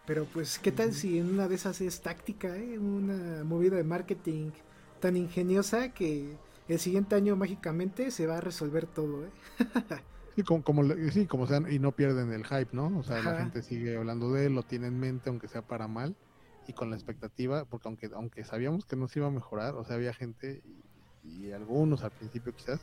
[0.05, 2.79] pero pues, ¿qué tal si en una de esas es táctica, eh?
[2.79, 4.51] una movida de marketing
[5.01, 6.37] tan ingeniosa que
[6.69, 9.25] el siguiente año mágicamente se va a resolver todo?
[9.25, 9.29] ¿eh?
[10.37, 12.95] Sí, como, como, sí, como sean, y no pierden el hype, ¿no?
[12.99, 15.87] O sea, la gente sigue hablando de él, lo tiene en mente, aunque sea para
[15.87, 16.15] mal,
[16.67, 19.83] y con la expectativa, porque aunque, aunque sabíamos que no se iba a mejorar, o
[19.83, 20.61] sea, había gente,
[21.23, 22.81] y, algunos al principio quizás,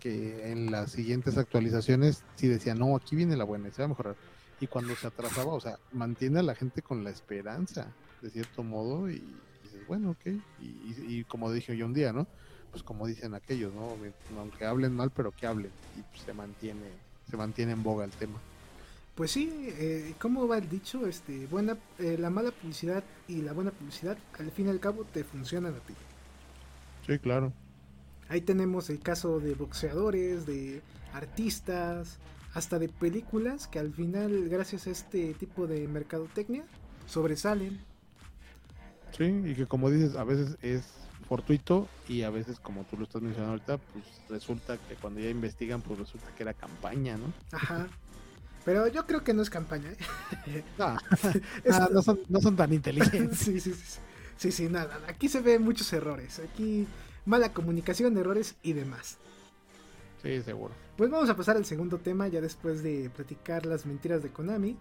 [0.00, 3.86] que en las siguientes actualizaciones sí decían, no, aquí viene la buena, y se va
[3.86, 4.16] a mejorar.
[4.58, 8.64] Y cuando se atrasaba, o sea, mantiene a la gente con la esperanza, de cierto
[8.64, 9.22] modo, y,
[9.62, 10.26] dices, bueno, ok,
[10.58, 12.26] y, y como dije hoy un día, ¿no?
[12.70, 13.96] Pues como dicen aquellos, ¿no?
[14.38, 18.10] Aunque hablen mal, pero que hablen y pues, se mantiene se mantiene en boga el
[18.10, 18.38] tema.
[19.14, 21.06] Pues sí, eh, ¿cómo va el dicho?
[21.06, 25.04] Este, buena, eh, la mala publicidad y la buena publicidad, al fin y al cabo,
[25.04, 25.94] te funcionan a ti.
[27.06, 27.52] Sí, claro.
[28.28, 32.18] Ahí tenemos el caso de boxeadores, de artistas,
[32.54, 36.64] hasta de películas que al final, gracias a este tipo de mercadotecnia,
[37.06, 37.80] sobresalen.
[39.16, 40.84] Sí, y que como dices, a veces es
[41.28, 45.28] fortuito y a veces, como tú lo estás mencionando ahorita, pues resulta que cuando ya
[45.28, 47.32] investigan, pues resulta que era campaña, ¿no?
[47.52, 47.86] Ajá.
[48.64, 49.90] Pero yo creo que no es campaña.
[50.46, 50.62] ¿eh?
[50.78, 50.98] Ah,
[51.72, 53.38] ah, no, son, no son tan inteligentes.
[53.38, 53.98] sí, sí, sí.
[54.36, 55.00] Sí, sí, nada.
[55.08, 56.38] Aquí se ven muchos errores.
[56.38, 56.86] Aquí
[57.26, 59.18] mala comunicación, errores y demás.
[60.22, 60.74] Sí, seguro.
[60.96, 64.76] Pues vamos a pasar al segundo tema ya después de platicar las mentiras de Konami.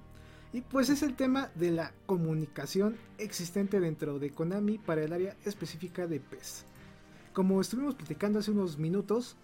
[0.54, 5.36] Y pues es el tema de la comunicación existente dentro de Konami para el área
[5.46, 6.66] específica de PES.
[7.34, 9.36] Como estuvimos platicando hace unos minutos,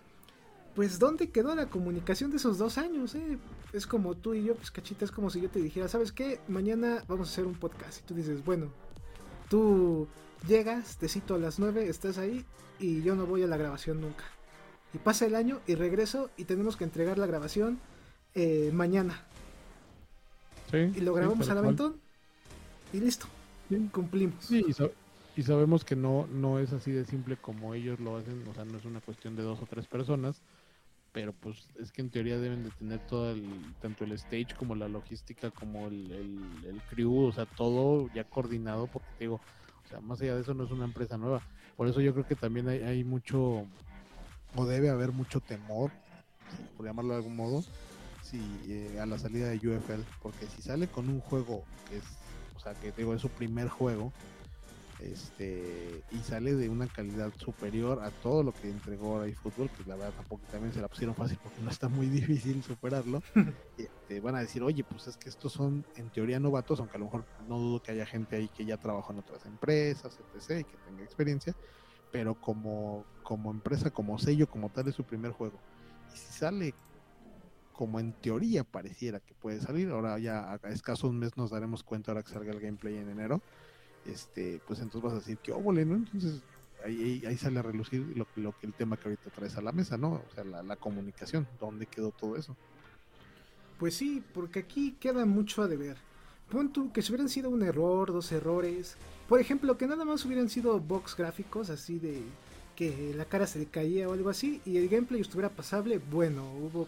[0.76, 3.16] pues ¿dónde quedó la comunicación de esos dos años?
[3.16, 3.38] Eh?
[3.74, 6.40] Es como tú y yo, pues cachita, es como si yo te dijera, ¿sabes qué?
[6.48, 8.00] Mañana vamos a hacer un podcast.
[8.00, 8.72] Y tú dices, bueno,
[9.50, 10.08] tú
[10.48, 12.46] llegas, te cito a las 9, estás ahí
[12.80, 14.24] y yo no voy a la grabación nunca.
[14.94, 17.80] Y pasa el año y regreso y tenemos que entregar la grabación
[18.36, 19.28] eh, mañana
[20.74, 21.96] y lo grabamos al aventón
[22.92, 23.28] y listo.
[23.92, 24.52] Cumplimos.
[24.52, 28.66] y, sabemos que no, no es así de simple como ellos lo hacen, o sea,
[28.66, 30.42] no es una cuestión de dos o tres personas,
[31.12, 33.48] pero pues es que en teoría deben de tener todo el,
[33.82, 36.12] tanto el stage como la logística, como el,
[36.66, 39.36] el, crew, o sea, todo ya coordinado, porque digo,
[39.86, 41.42] o sea, más allá de eso no es una empresa nueva.
[41.78, 43.66] Por eso yo creo que también hay, hay mucho,
[44.56, 45.92] o debe haber mucho temor,
[46.78, 47.64] por llamarlo de algún modo,
[48.68, 52.04] eh, a la salida de UFL, porque si sale con un juego que es,
[52.56, 54.12] o sea, que digo, es su primer juego,
[55.00, 59.84] este, y sale de una calidad superior a todo lo que entregó ahora fútbol, que
[59.86, 63.22] la verdad tampoco también se la pusieron fácil porque no está muy difícil superarlo,
[63.78, 67.00] este, van a decir, oye, pues es que estos son en teoría novatos, aunque a
[67.00, 70.62] lo mejor no dudo que haya gente ahí que ya trabajó en otras empresas, etc.,
[70.62, 71.54] y que tenga experiencia,
[72.12, 75.60] pero como, como empresa, como sello, como tal, es su primer juego.
[76.14, 76.74] Y si sale
[77.74, 79.90] como en teoría pareciera que puede salir.
[79.90, 83.10] Ahora ya a escaso un mes nos daremos cuenta ahora que salga el gameplay en
[83.10, 83.42] enero.
[84.06, 85.96] Este, pues entonces vas a decir que óvole, ¿no?
[85.96, 86.42] Entonces
[86.84, 89.98] ahí, ahí, sale a relucir lo, lo, el tema que ahorita traes a la mesa,
[89.98, 90.22] ¿no?
[90.30, 92.56] O sea, la, comunicación, ¿dónde quedó todo eso?
[93.80, 95.98] Pues sí, porque aquí queda mucho a deber.
[96.50, 98.96] Pon tú que si hubieran sido un error, dos errores,
[99.28, 102.22] por ejemplo, que nada más hubieran sido box gráficos así de
[102.76, 106.44] que la cara se le caía o algo así y el gameplay estuviera pasable, bueno,
[106.54, 106.88] hubo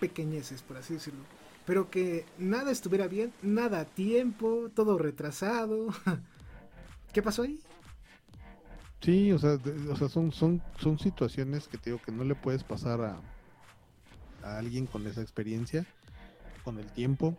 [0.00, 1.24] pequeñeces, por así decirlo.
[1.64, 5.88] Pero que nada estuviera bien, nada a tiempo, todo retrasado.
[7.12, 7.60] ¿Qué pasó ahí?
[9.00, 9.58] Sí, o sea,
[9.90, 13.20] o sea son, son, son situaciones que te digo que no le puedes pasar a,
[14.42, 15.86] a alguien con esa experiencia,
[16.64, 17.36] con el tiempo.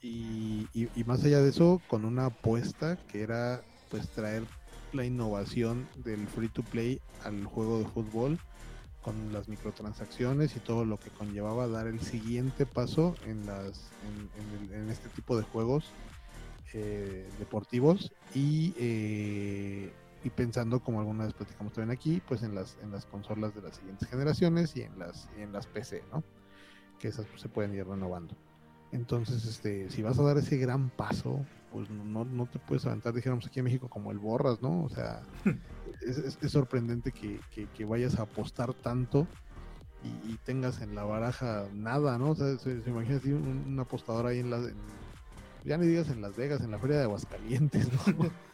[0.00, 4.44] Y, y, más allá de eso, con una apuesta que era pues traer
[4.92, 8.38] la innovación del free to play al juego de fútbol
[9.02, 13.90] con las microtransacciones y todo lo que conllevaba dar el siguiente paso en, las,
[14.72, 15.92] en, este tipo de juegos
[16.74, 19.92] eh, deportivos y, eh,
[20.24, 23.62] y pensando como alguna vez platicamos también aquí pues en las en las consolas de
[23.62, 26.24] las siguientes generaciones y en las en las PC no
[26.98, 28.34] que esas pues, se pueden ir renovando.
[28.90, 33.12] Entonces este si vas a dar ese gran paso pues no, no te puedes aventar
[33.14, 35.22] dijéramos aquí en México como el borras no o sea
[36.00, 39.26] es, sorprendente que, vayas a apostar tanto
[40.02, 42.30] y, tengas en la baraja nada, ¿no?
[42.30, 44.60] O sea, se, imagina así un, apostador ahí en la...
[45.64, 47.98] ya ni digas en Las Vegas, en la feria de Aguascalientes, ¿no?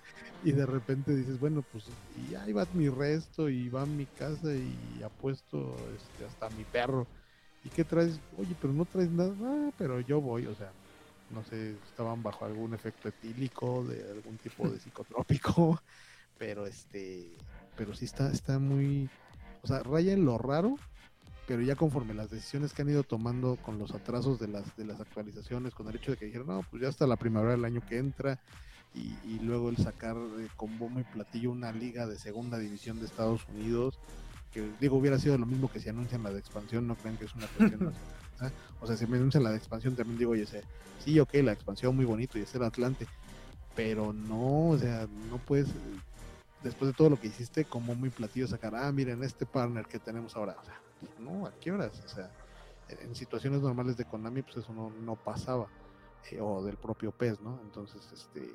[0.45, 4.07] y de repente dices, bueno, pues y ahí va mi resto y va a mi
[4.07, 7.07] casa y apuesto este, hasta mi perro.
[7.65, 8.21] ¿Y qué traes?
[8.37, 10.71] Oye, pero no traes nada, ah, pero yo voy, o sea,
[11.31, 15.81] no sé, estaban bajo algún efecto etílico, de algún tipo de psicotrópico,
[16.39, 17.37] pero este,
[17.77, 19.09] pero sí está, está muy,
[19.63, 20.77] o sea, raya en lo raro,
[21.47, 24.85] pero ya conforme las decisiones que han ido tomando con los atrasos de las, de
[24.85, 27.65] las actualizaciones, con el hecho de que dijeron, no, pues ya hasta la primavera del
[27.65, 28.41] año que entra,
[28.95, 33.07] y, luego el sacar eh, con bombo y platillo una liga de segunda división de
[33.07, 33.99] Estados Unidos,
[34.53, 37.25] que digo, hubiera sido lo mismo que si anuncian la de expansión, no creen que
[37.25, 37.93] es una cuestión
[38.81, 40.47] O sea, si me anuncian la de expansión, también digo, oye,
[41.05, 43.07] sí, ok, la expansión muy bonito y es el Atlante,
[43.75, 45.69] pero no, o sea, no puedes
[46.65, 49.99] después de todo lo que hiciste, como muy platillo sacar, ah, miren, este partner que
[49.99, 50.57] tenemos ahora.
[50.61, 52.03] O sea, pues, no, ¿a qué horas?
[52.05, 52.31] O sea,
[52.89, 55.69] en situaciones normales de Konami, pues eso no, pasaba.
[56.31, 57.61] Eh, o del propio PES, ¿no?
[57.63, 58.51] Entonces, este,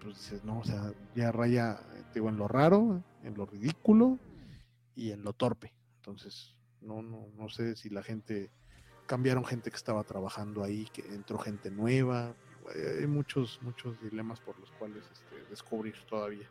[0.00, 1.80] pues dices, no, o sea, ya raya,
[2.14, 4.20] digo, en lo raro, en lo ridículo
[4.94, 5.74] y en lo torpe.
[5.96, 8.52] Entonces, no, no, no sé si la gente,
[9.06, 12.36] cambiaron gente que estaba trabajando ahí, que entró gente nueva.
[13.00, 16.48] Hay muchos, muchos dilemas por los cuales este, descubrir todavía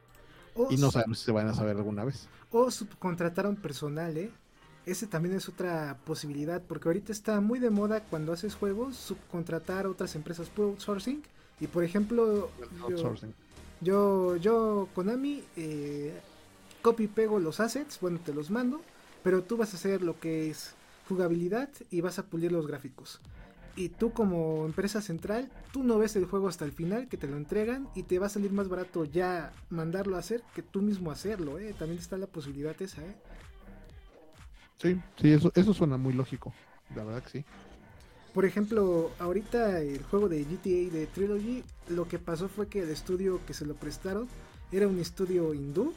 [0.70, 2.28] y no sabemos si se van a saber alguna vez.
[2.52, 4.32] O subcontrataron personal, ¿eh?
[4.86, 9.86] Ese también es otra posibilidad, porque ahorita está muy de moda cuando haces juegos, subcontratar
[9.86, 11.22] a otras empresas por outsourcing.
[11.60, 12.50] Y por ejemplo,
[13.80, 16.20] yo, yo, Konami, eh,
[16.82, 18.82] copy pego los assets, bueno, te los mando,
[19.24, 20.74] pero tú vas a hacer lo que es
[21.08, 23.22] jugabilidad y vas a pulir los gráficos.
[23.75, 27.27] Y tú como empresa central, tú no ves el juego hasta el final, que te
[27.27, 30.81] lo entregan y te va a salir más barato ya mandarlo a hacer que tú
[30.81, 31.73] mismo hacerlo, ¿eh?
[31.77, 33.15] También está la posibilidad esa, ¿eh?
[34.77, 36.53] Sí, sí, eso, eso suena muy lógico,
[36.95, 37.45] la verdad que sí.
[38.34, 42.89] Por ejemplo, ahorita el juego de GTA de Trilogy, lo que pasó fue que el
[42.89, 44.27] estudio que se lo prestaron
[44.71, 45.93] era un estudio hindú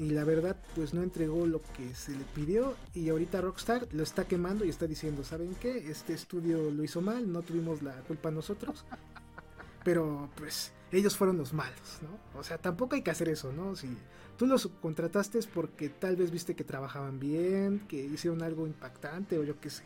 [0.00, 4.02] y la verdad pues no entregó lo que se le pidió y ahorita Rockstar lo
[4.02, 5.90] está quemando y está diciendo, ¿saben qué?
[5.90, 8.86] Este estudio lo hizo mal, no tuvimos la culpa nosotros,
[9.84, 12.40] pero pues ellos fueron los malos, ¿no?
[12.40, 13.76] O sea, tampoco hay que hacer eso, ¿no?
[13.76, 13.94] Si
[14.38, 19.38] tú los contrataste es porque tal vez viste que trabajaban bien, que hicieron algo impactante
[19.38, 19.84] o yo qué sé.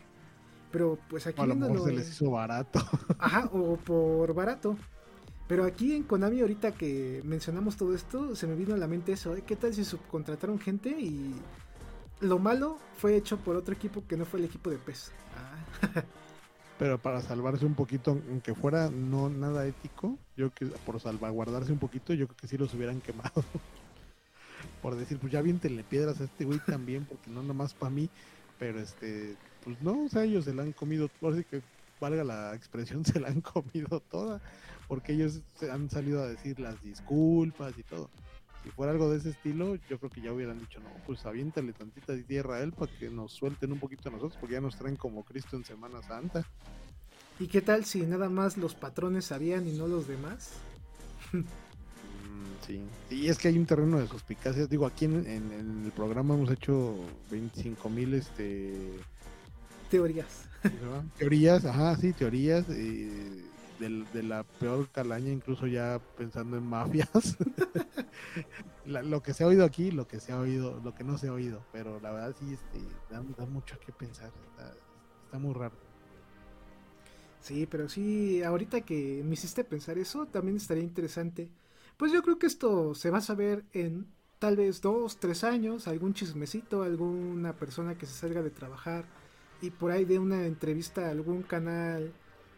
[0.71, 1.41] Pero pues aquí...
[1.41, 2.79] A lo mejor se les hizo barato.
[3.19, 4.77] Ajá, o por barato.
[5.47, 9.11] Pero aquí en Konami, ahorita que mencionamos todo esto, se me vino a la mente
[9.11, 9.35] eso.
[9.45, 11.35] ¿qué tal si subcontrataron gente y
[12.19, 15.11] lo malo fue hecho por otro equipo que no fue el equipo de PES?
[15.35, 16.03] Ah.
[16.79, 21.79] Pero para salvarse un poquito, aunque fuera no nada ético, yo que por salvaguardarse un
[21.79, 23.31] poquito, yo creo que sí los hubieran quemado.
[24.81, 28.09] por decir, pues ya le piedras a este güey también, porque no nomás para mí,
[28.59, 31.61] pero este, pues no, o sea, ellos se la han comido, por así que
[31.99, 34.41] valga la expresión, se la han comido toda,
[34.87, 38.09] porque ellos se han salido a decir las disculpas y todo.
[38.63, 41.73] Si fuera algo de ese estilo, yo creo que ya hubieran dicho, no, pues aviéntale
[41.73, 44.75] tantita tierra a él para que nos suelten un poquito a nosotros, porque ya nos
[44.75, 46.45] traen como Cristo en Semana Santa.
[47.39, 50.51] ¿Y qué tal si nada más los patrones sabían y no los demás?
[52.25, 54.69] Mm, sí, y es que hay un terreno de suspicacias.
[54.69, 56.95] Digo, aquí en, en el programa hemos hecho
[57.29, 58.99] 25 mil este
[59.89, 60.45] Teorías.
[61.17, 62.65] Teorías, ajá, sí, teorías.
[63.79, 67.09] De, la peor calaña, incluso ya pensando en mafias.
[68.85, 71.27] lo que se ha oído aquí, lo que se ha oído, lo que no se
[71.27, 71.63] ha oído.
[71.71, 74.31] Pero la verdad sí, este, da, mucho que pensar.
[75.25, 75.75] Está, muy raro.
[77.41, 81.49] Sí, pero sí, ahorita que me hiciste pensar eso, también estaría interesante.
[81.97, 84.07] Pues yo creo que esto se va a saber en
[84.39, 89.05] tal vez dos, tres años, algún chismecito, alguna persona que se salga de trabajar
[89.61, 92.13] y por ahí de una entrevista a algún canal,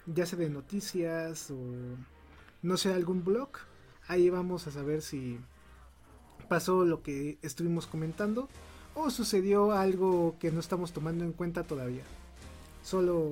[0.08, 1.58] ya sea de noticias o
[2.62, 3.50] no sé, algún blog,
[4.08, 5.40] ahí vamos a saber si
[6.50, 8.50] pasó lo que estuvimos comentando
[8.96, 12.04] o sucedió algo que no estamos tomando en cuenta todavía.
[12.84, 13.30] Solo,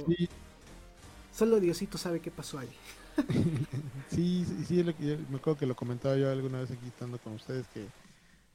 [1.33, 2.69] solo Diosito sabe qué pasó ahí.
[4.09, 7.65] sí, sí, sí, me acuerdo que lo comentaba yo alguna vez aquí estando con ustedes
[7.67, 7.87] que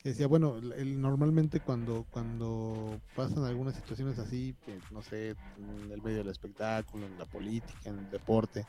[0.03, 4.55] decía, bueno, normalmente cuando, cuando pasan algunas situaciones así,
[4.91, 8.65] no sé, en el medio del espectáculo, en la política, en el deporte,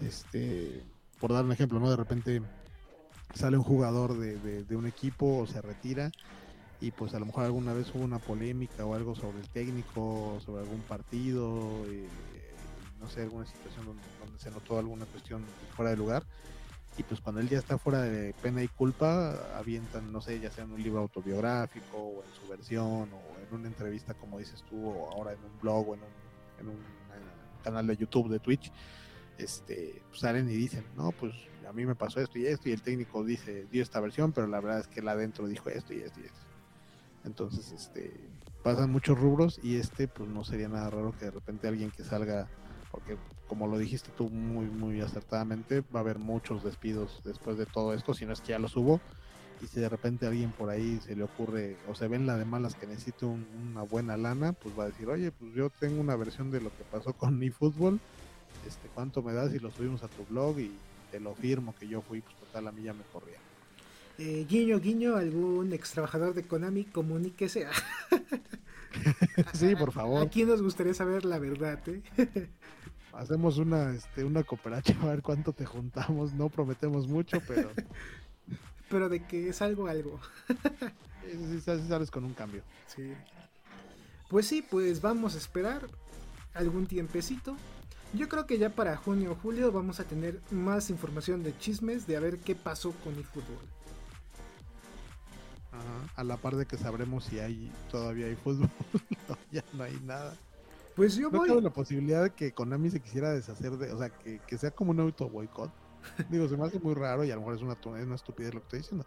[0.00, 0.82] este,
[1.20, 1.88] por dar un ejemplo, ¿no?
[1.90, 2.42] De repente
[3.34, 6.10] sale un jugador de, de, un equipo o se retira
[6.80, 10.40] y pues a lo mejor alguna vez hubo una polémica o algo sobre el técnico,
[10.44, 12.08] sobre algún partido, eh,
[12.98, 15.44] no sé, alguna situación donde, donde se notó alguna cuestión
[15.76, 16.24] fuera de lugar
[16.98, 20.50] y pues cuando él ya está fuera de pena y culpa, avientan, no sé, ya
[20.50, 24.64] sea en un libro autobiográfico o en su versión o en una entrevista como dices
[24.68, 26.00] tú o ahora en un blog o en
[26.68, 28.72] un, eh, canal de YouTube, de Twitch,
[29.38, 31.32] este, pues salen y dicen, no, pues
[31.68, 34.48] a mí me pasó esto y esto y el técnico dice, dio esta versión, pero
[34.48, 36.40] la verdad es que él adentro dijo esto y esto y esto.
[37.24, 38.12] Entonces, este,
[38.64, 42.02] pasan muchos rubros y este, pues no sería nada raro que de repente alguien que
[42.02, 42.48] salga
[42.90, 47.66] porque como lo dijiste tú muy muy acertadamente, va a haber muchos despidos después de
[47.66, 49.00] todo esto, si no es que ya los hubo,
[49.62, 52.36] y si de repente a alguien por ahí se le ocurre o se ven la
[52.36, 56.00] de malas que necesito una buena lana, pues va a decir, oye, pues yo tengo
[56.00, 58.00] una versión de lo que pasó con mi fútbol,
[58.66, 59.54] este, ¿cuánto me das?
[59.54, 60.72] Y lo subimos a tu blog y
[61.10, 63.38] te lo firmo que yo fui, pues total, a mí ya me corría.
[64.18, 67.66] Eh, guiño, guiño, algún ex trabajador de Konami, comuníquese.
[69.54, 70.26] sí, por favor.
[70.26, 72.02] Aquí nos gustaría saber la verdad, ¿eh?
[73.18, 76.32] Hacemos una, este, una cooperativa a ver cuánto te juntamos.
[76.34, 77.70] No prometemos mucho, pero.
[78.88, 80.20] pero de que es algo, algo.
[81.26, 82.62] sí, sales con un cambio.
[82.86, 83.12] Sí.
[84.30, 85.88] Pues sí, pues vamos a esperar
[86.54, 87.56] algún tiempecito.
[88.14, 92.06] Yo creo que ya para junio o julio vamos a tener más información de chismes
[92.06, 93.58] de a ver qué pasó con el fútbol.
[96.16, 98.70] A la par de que sabremos si hay todavía hay fútbol,
[99.52, 100.34] ya no hay nada.
[100.98, 101.62] Pues yo no voy.
[101.62, 104.98] la posibilidad de que Konami se quisiera deshacer de, o sea, que, sea como un
[104.98, 105.70] auto boicot.
[106.28, 108.52] Digo, se me hace muy raro y a lo mejor es una, es una estupidez
[108.52, 109.06] lo que estoy diciendo.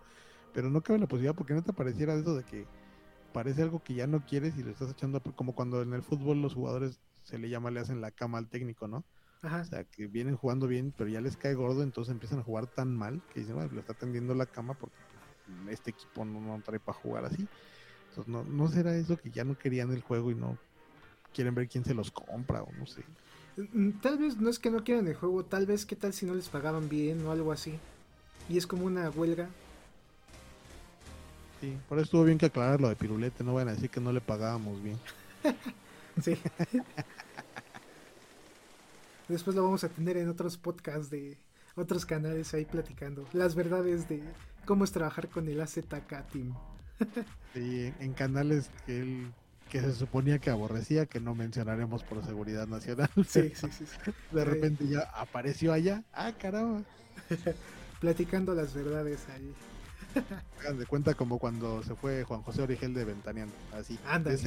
[0.54, 2.66] Pero no cabe la posibilidad porque no te pareciera eso de que
[3.34, 6.42] parece algo que ya no quieres y lo estás echando como cuando en el fútbol
[6.42, 9.04] los jugadores se le llama, le hacen la cama al técnico, ¿no?
[9.44, 12.68] O sea, que vienen jugando bien, pero ya les cae gordo, entonces empiezan a jugar
[12.68, 14.96] tan mal que dicen, bueno, le está tendiendo la cama porque
[15.70, 17.50] este equipo no, no trae para jugar así.
[18.10, 20.58] Entonces, no, no será eso que ya no querían el juego y no
[21.34, 23.04] quieren ver quién se los compra o no sé.
[23.58, 26.26] Mm, tal vez no es que no quieran el juego, tal vez qué tal si
[26.26, 27.78] no les pagaban bien o algo así.
[28.50, 29.50] Y es como una huelga.
[31.60, 34.00] Sí, por eso estuvo bien que aclarar lo de Pirulete, no van a decir que
[34.00, 34.98] no le pagábamos bien.
[36.24, 36.38] sí.
[39.28, 41.38] Después lo vamos a tener en otros podcasts de
[41.76, 44.22] otros canales ahí platicando las verdades de
[44.66, 46.54] cómo es trabajar con el AZK Team.
[47.54, 49.32] sí, en canales que él
[49.72, 53.10] que se suponía que aborrecía, que no mencionaremos por seguridad nacional.
[53.26, 53.86] Sí, sí, sí.
[54.32, 56.04] De repente ya apareció allá.
[56.12, 56.84] Ah, caramba.
[58.02, 59.54] Platicando las verdades ahí.
[60.60, 63.54] Hagan de cuenta como cuando se fue Juan José Origel de Ventaneando.
[63.72, 63.98] Así.
[64.06, 64.38] Ándale,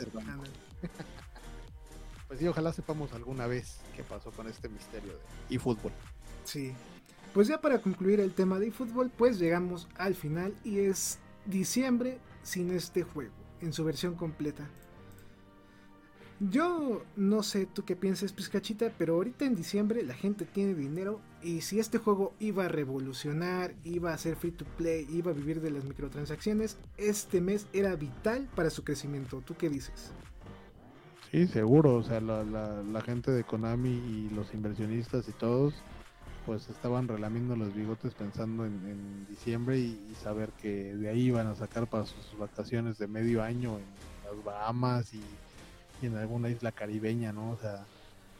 [2.28, 5.12] Pues sí, ojalá sepamos alguna vez qué pasó con este misterio
[5.48, 5.92] de eFootball.
[6.44, 6.74] Sí.
[7.32, 12.18] Pues ya para concluir el tema de eFootball, pues llegamos al final y es diciembre
[12.42, 14.68] sin este juego, en su versión completa.
[16.50, 21.20] Yo no sé tú qué piensas, Pizcachita, pero ahorita en diciembre la gente tiene dinero
[21.42, 25.34] y si este juego iba a revolucionar, iba a ser free to play, iba a
[25.34, 29.42] vivir de las microtransacciones, este mes era vital para su crecimiento.
[29.46, 30.12] ¿Tú qué dices?
[31.30, 35.74] Sí, seguro, o sea, la, gente de Konami y los inversionistas y todos,
[36.46, 41.54] pues estaban relamiendo los bigotes pensando en, diciembre y, saber que de ahí iban a
[41.54, 45.22] sacar para sus vacaciones de medio año en las Bahamas y
[46.06, 47.50] en alguna isla caribeña, ¿no?
[47.52, 47.86] O sea,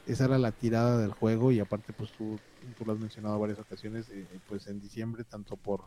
[0.06, 2.38] esa era la tirada del juego y aparte pues tú,
[2.76, 5.84] tú lo has mencionado varias ocasiones, eh, pues en diciembre tanto por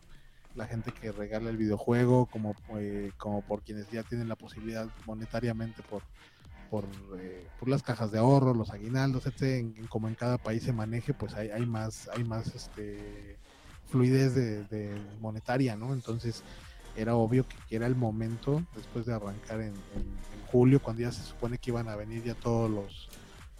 [0.54, 4.88] la gente que regala el videojuego como, eh, como por quienes ya tienen la posibilidad
[5.06, 6.02] monetariamente por
[6.70, 6.84] por,
[7.18, 9.88] eh, por las cajas de ahorro, los aguinaldos, etc.
[9.88, 13.38] como en cada país se maneje, pues hay, hay más, hay más este
[13.86, 15.94] fluidez de, monetaria, ¿no?
[15.94, 16.42] Entonces,
[16.94, 19.74] era obvio que era el momento, después de arrancar en,
[20.50, 23.08] julio, cuando ya se supone que iban a venir ya todos los,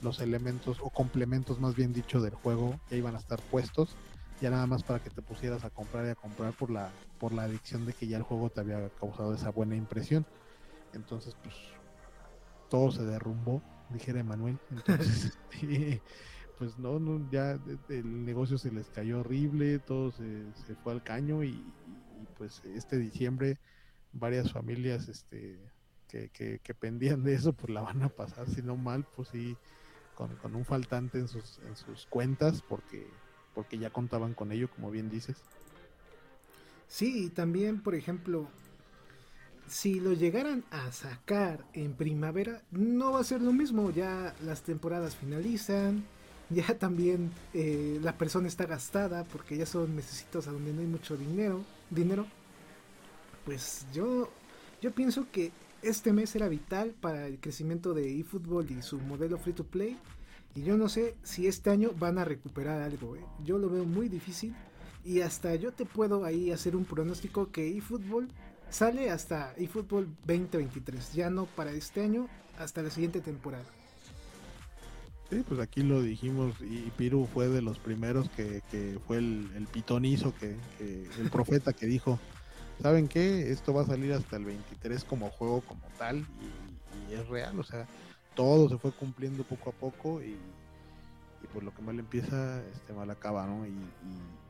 [0.00, 3.96] los elementos o complementos más bien dicho del juego, ya iban a estar puestos,
[4.40, 7.32] ya nada más para que te pusieras a comprar y a comprar por la, por
[7.32, 10.24] la adicción de que ya el juego te había causado esa buena impresión.
[10.94, 11.54] Entonces, pues
[12.70, 14.58] todo se derrumbó, dijera Emanuel.
[14.70, 15.38] Entonces,
[16.58, 17.58] pues no, no, ya
[17.88, 21.64] el negocio se les cayó horrible, todo se, se fue al caño y,
[22.36, 23.58] pues este diciembre
[24.12, 25.58] varias familias este
[26.08, 29.56] que, pendían de eso pues la van a pasar si no mal pues sí
[30.14, 33.06] con, un faltante en sus, en sus cuentas porque
[33.54, 35.36] porque ya contaban con ello como bien dices.
[36.86, 38.48] Sí y también por ejemplo
[39.66, 44.62] si lo llegaran a sacar en primavera no va a ser lo mismo ya las
[44.62, 46.04] temporadas finalizan
[46.50, 50.86] ya también eh, la persona está gastada porque ya son necesitos a donde no hay
[50.86, 52.26] mucho dinero dinero,
[53.44, 54.28] pues yo,
[54.80, 55.52] yo pienso que
[55.82, 59.96] este mes era vital para el crecimiento de eFootball y su modelo free to play.
[60.54, 63.16] Y yo no sé si este año van a recuperar algo.
[63.16, 63.24] ¿eh?
[63.44, 64.54] Yo lo veo muy difícil.
[65.04, 68.28] Y hasta yo te puedo ahí hacer un pronóstico que eFootball
[68.70, 71.14] sale hasta eFootball 2023.
[71.14, 73.64] Ya no para este año, hasta la siguiente temporada.
[75.30, 78.62] Sí, pues aquí lo dijimos y Piru fue de los primeros que,
[79.06, 82.18] fue el, pitonizo, que, el profeta que dijo,
[82.82, 83.50] ¿saben qué?
[83.50, 86.26] Esto va a salir hasta el 23 como juego como tal
[87.08, 87.86] y, es real, o sea,
[88.34, 90.36] todo se fue cumpliendo poco a poco y,
[91.52, 93.66] pues lo que mal empieza, este mal acaba, ¿no?
[93.66, 93.72] Y,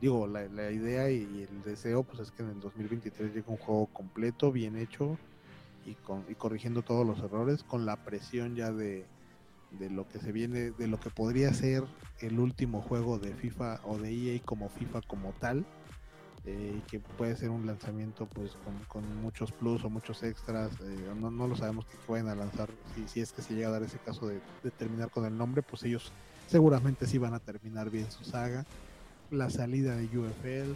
[0.00, 3.56] digo, la, la, idea y el deseo pues es que en el 2023 llegue un
[3.56, 5.16] juego completo, bien hecho
[5.86, 9.06] y, con, y corrigiendo todos los errores con la presión ya de
[9.72, 11.84] de lo que se viene, de lo que podría ser
[12.20, 15.64] el último juego de FIFA o de EA como FIFA como tal,
[16.44, 18.56] eh, que puede ser un lanzamiento pues
[18.88, 23.08] con, muchos plus o muchos extras, eh, no, lo sabemos que, vayan a lanzar, si,
[23.08, 24.40] si es que se llega a dar ese caso de,
[24.78, 26.12] terminar con el nombre, pues ellos
[26.46, 28.64] seguramente sí van a terminar bien su saga,
[29.30, 30.74] la salida de UFL,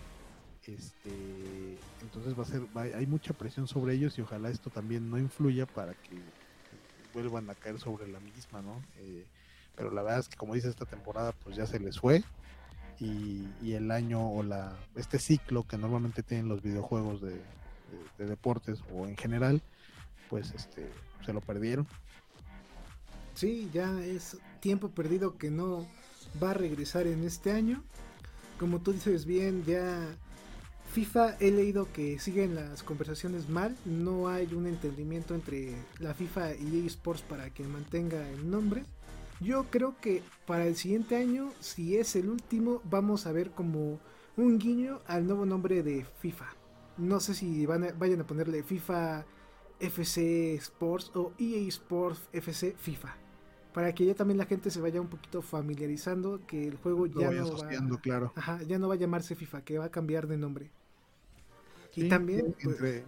[0.66, 2.62] este entonces va a ser
[2.94, 6.20] hay mucha presión sobre ellos y ojalá esto también no influya para que
[7.12, 8.80] vuelvan a caer sobre la misma, ¿no?
[8.98, 9.24] Eh,
[9.74, 12.22] pero la verdad es que como dice esta temporada, pues ya se les fue
[13.00, 17.40] y, el año o la este ciclo que normalmente tienen los videojuegos de,
[18.18, 19.62] deportes o en general,
[20.30, 20.88] pues este
[21.24, 21.86] se lo perdieron.
[23.34, 25.86] Sí, ya es tiempo perdido que no
[26.42, 27.82] va a regresar en este año.
[28.58, 30.16] Como tú dices bien, ya
[30.92, 36.54] FIFA he leído que siguen las conversaciones mal, no hay un entendimiento entre la FIFA
[36.54, 38.84] y eSports para que mantenga el nombre.
[39.42, 43.98] Yo creo que para el siguiente año, si es el último, vamos a ver como
[44.36, 46.46] un guiño al nuevo nombre de FIFA.
[46.98, 49.24] No sé si van vayan a ponerle FIFA
[49.80, 53.16] FC Sports o EA Sports FC FIFA.
[53.74, 57.30] Para que ya también la gente se vaya un poquito familiarizando que el juego ya
[57.30, 58.32] no va, claro.
[58.66, 60.70] ya no va a llamarse FIFA, que va a cambiar de nombre.
[61.96, 63.02] y también pues,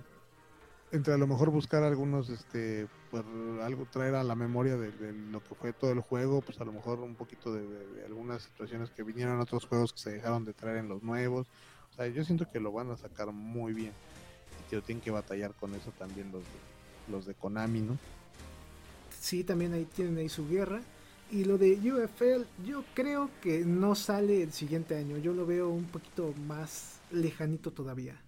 [0.95, 3.25] entre, a lo mejor buscar algunos este pues
[3.63, 4.91] algo traer a la memoria de,
[5.31, 7.65] lo que fue todo el juego, pues a lo mejor un poquito de,
[8.05, 11.47] algunas situaciones que vinieron otros juegos que se dejaron de traer en los nuevos.
[11.93, 13.93] O sea, yo siento que lo van a sacar muy bien
[14.61, 17.99] y que tienen que batallar con eso también los de, los de Konami, ¿no?
[19.21, 20.81] Sí, también ahí tienen ahí su guerra.
[21.31, 25.19] Y lo de UFL, yo creo que no sale el siguiente año.
[25.19, 28.21] Yo lo veo un poquito más lejanito todavía.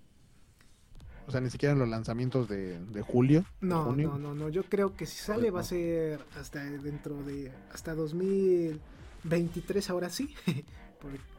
[1.27, 3.45] O sea, ni siquiera en los lanzamientos de, julio.
[3.61, 4.49] No, no, no, no.
[4.49, 7.51] Yo creo que si sale va a ser hasta dentro de.
[7.73, 10.35] hasta 2023, ahora sí.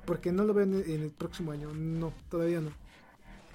[0.06, 1.74] porque no lo veo en el próximo año.
[1.74, 2.72] No, todavía no.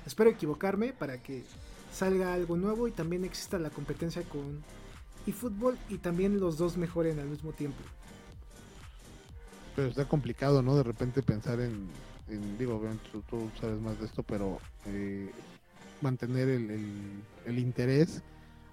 [0.07, 1.45] Espero equivocarme para que
[1.93, 4.65] salga algo nuevo y también exista la competencia con
[5.27, 7.83] eFootball y también los dos mejoren al mismo tiempo.
[9.77, 10.77] Pero está complicado, ¿no?
[10.77, 11.89] De repente pensar en,
[12.59, 15.31] digo, obviamente tú, sabes más de esto, pero eh,
[16.03, 18.23] mantener el, interés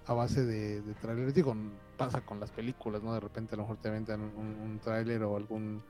[0.06, 1.34] a base de, de trailers.
[1.34, 1.56] Digo,
[1.98, 3.14] pasa con las películas, ¿no?
[3.14, 5.84] De repente a lo mejor te aventan un, un tráiler o algún,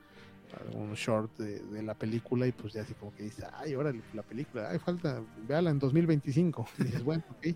[0.58, 4.22] algún short de, la película y pues ya así como que dices, ay, ahora la
[4.22, 6.68] película, ay, falta, véala en 2025.
[6.78, 7.54] Y dices, bueno, ok.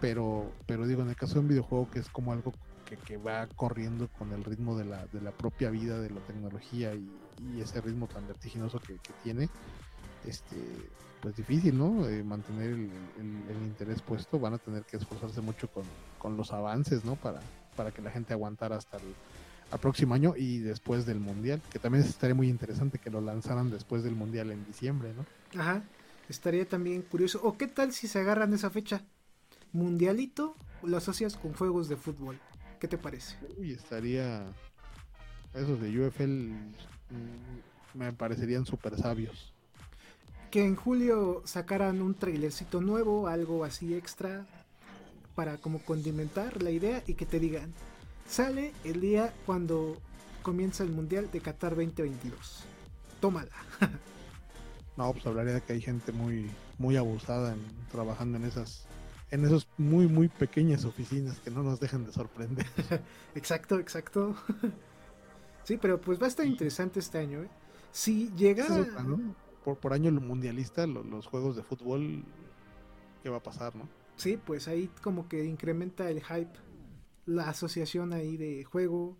[0.00, 2.52] Pero, pero digo, en el caso de un videojuego que es como algo
[2.84, 6.20] que, que va corriendo con el ritmo de la, de la propia vida, de la
[6.20, 7.10] tecnología y,
[7.60, 9.48] ese ritmo tan vertiginoso que tiene,
[10.24, 10.56] este
[11.24, 12.06] pues difícil, ¿no?
[12.06, 12.90] Eh, mantener el,
[13.64, 15.70] interés puesto, van a tener que esforzarse mucho
[16.18, 17.16] con, los avances, ¿no?
[17.16, 17.40] Para,
[17.76, 22.04] para que la gente aguantara hasta el próximo año y después del Mundial, que también
[22.04, 25.24] estaría muy interesante que lo lanzaran después del Mundial en diciembre, ¿no?
[25.58, 25.82] Ajá,
[26.28, 27.40] estaría también curioso.
[27.42, 29.02] ¿O qué tal si se agarran esa fecha?
[29.72, 32.38] Mundialito, lo asocias con juegos de fútbol.
[32.78, 33.38] ¿Qué te parece?
[33.56, 34.44] Uy, estaría...
[35.54, 39.53] Esos de UFL mm, me parecerían súper sabios
[40.54, 44.46] que en julio sacaran un trailercito nuevo, algo así extra,
[45.34, 47.74] para como condimentar la idea y que te digan,
[48.28, 50.00] sale el día cuando
[50.42, 52.62] comienza el Mundial de Qatar 2022.
[53.18, 53.50] Tómala.
[54.96, 56.48] no, pues hablaría de que hay gente muy,
[56.78, 58.86] muy abusada en, trabajando en esas
[59.32, 62.66] en esas muy muy pequeñas oficinas que no nos dejan de sorprender.
[63.34, 64.36] exacto, exacto.
[65.64, 67.42] sí, pero pues va a estar interesante este año.
[67.42, 67.48] ¿eh?
[67.90, 68.68] Si llega
[69.64, 72.22] por, por año mundialista, los juegos de fútbol,
[73.22, 73.88] ¿qué va a pasar, no?
[74.16, 76.52] Sí, pues ahí como que incrementa el hype,
[77.26, 79.16] la asociación ahí de juego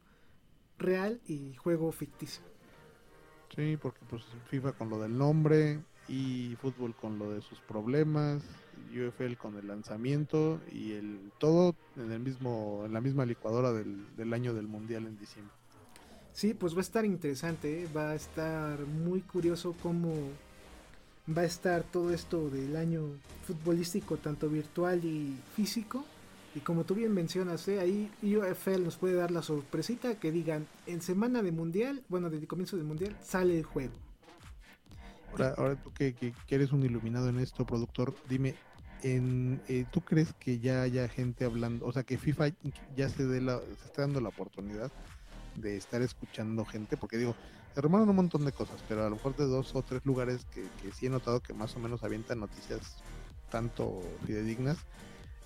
[0.78, 2.44] real y juego ficticio.
[3.54, 8.42] Sí, porque pues FIFA con lo del nombre y fútbol con lo de sus problemas,
[8.90, 14.14] UFL con el lanzamiento y el todo en el mismo en la misma licuadora del,
[14.16, 15.54] del año del mundial en diciembre.
[16.34, 17.88] Sí, pues va a estar interesante, ¿eh?
[17.96, 20.12] va a estar muy curioso cómo
[21.26, 23.02] va a estar todo esto del año
[23.46, 26.04] futbolístico, tanto virtual y físico.
[26.56, 27.78] Y como tú bien mencionas, ¿eh?
[27.78, 32.42] ahí UFL nos puede dar la sorpresita que digan, en semana de mundial, bueno, desde
[32.42, 33.94] el comienzo del mundial, sale el juego.
[35.30, 38.56] Ahora, ahora tú que, eres un iluminado en esto, productor, dime,
[39.04, 42.48] en, eh, ¿tú crees que ya haya gente hablando, o sea, que FIFA
[42.96, 44.90] ya se, dé la, se está dando la oportunidad
[45.56, 47.34] de estar escuchando gente, porque digo,
[47.74, 50.44] se rumoran un montón de cosas, pero a lo mejor de dos o tres lugares
[50.52, 52.96] que, que sí he notado que más o menos avientan noticias
[53.50, 54.78] tanto fidedignas.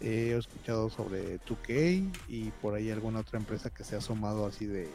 [0.00, 4.64] he escuchado sobre 2K y por ahí alguna otra empresa que se ha asomado así
[4.66, 4.88] de,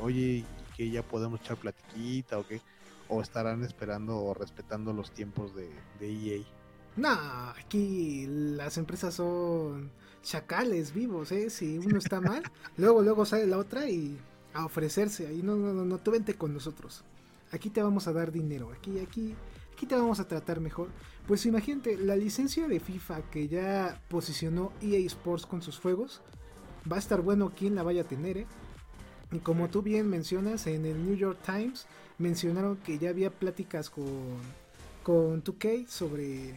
[0.00, 0.44] oye,
[0.76, 2.60] que ya podemos echar platiquita o qué,
[3.08, 5.68] o estarán esperando o respetando los tiempos de,
[5.98, 6.44] de EA.
[6.96, 7.10] No,
[7.58, 9.90] aquí las empresas son
[10.22, 11.50] chacales vivos, ¿eh?
[11.50, 12.42] Si uno está mal,
[12.76, 14.18] luego, luego sale la otra y
[14.54, 17.02] a ofrecerse ahí, no, no, no, no, tú vente con nosotros.
[17.52, 19.34] Aquí te vamos a dar dinero, aquí, aquí,
[19.72, 20.88] aquí te vamos a tratar mejor.
[21.26, 26.20] Pues imagínate, la licencia de FIFA que ya posicionó EA Sports con sus juegos,
[26.90, 28.46] va a estar bueno quien la vaya a tener, ¿eh?
[29.32, 31.86] Y como tú bien mencionas, en el New York Times
[32.18, 34.38] mencionaron que ya había pláticas con,
[35.04, 36.54] con 2K sobre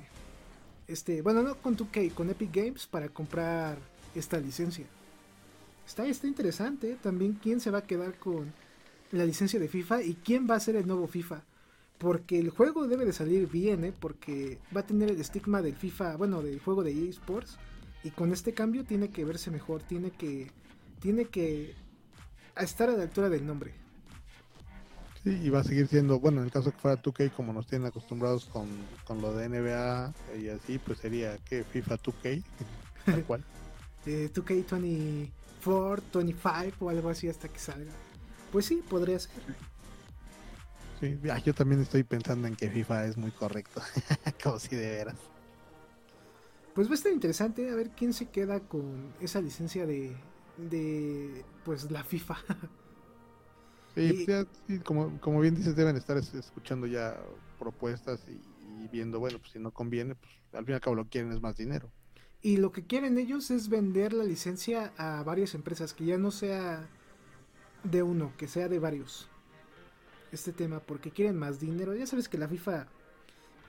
[0.88, 3.78] este, bueno, no con 2K, con Epic Games para comprar
[4.16, 4.86] esta licencia.
[5.86, 6.98] Está, está interesante ¿eh?
[7.02, 8.54] también quién se va a quedar con
[9.12, 11.44] la licencia de FIFA y quién va a ser el nuevo FIFA.
[11.98, 13.94] Porque el juego debe de salir bien, ¿eh?
[13.98, 17.58] porque va a tener el estigma del FIFA, bueno, del juego de EA Sports.
[18.04, 20.52] Y con este cambio tiene que verse mejor, tiene que,
[21.00, 21.76] tiene que
[22.58, 23.74] estar a la altura del nombre.
[25.24, 27.66] Sí, y va a seguir siendo, bueno, en el caso que fuera 2K como nos
[27.66, 28.68] tienen acostumbrados con,
[29.06, 32.44] con lo de NBA y así, pues sería que FIFA 2K,
[33.06, 33.44] tal cual.
[34.06, 35.30] eh, 2K24,
[35.66, 37.94] 25 o algo así hasta que salga.
[38.52, 39.32] Pues sí, podría ser.
[41.00, 43.82] Sí, ah, yo también estoy pensando en que FIFA es muy correcto,
[44.44, 45.32] como si de veras.
[46.74, 50.16] Pues va a estar interesante a ver quién se queda con esa licencia de,
[50.58, 52.38] de pues la FIFA.
[53.96, 57.20] Sí, Y- pues ya, sí, como, como bien dices, deben estar es- escuchando ya
[57.60, 60.96] propuestas y, y viendo, bueno, pues si no conviene, pues al fin y al cabo
[60.96, 61.92] lo que quieren es más dinero.
[62.44, 66.30] Y lo que quieren ellos es vender la licencia a varias empresas, que ya no
[66.30, 66.86] sea
[67.86, 69.30] de uno, que sea de varios.
[70.34, 71.96] Este tema, porque quieren más dinero.
[71.96, 72.88] Ya sabes que la FIFA,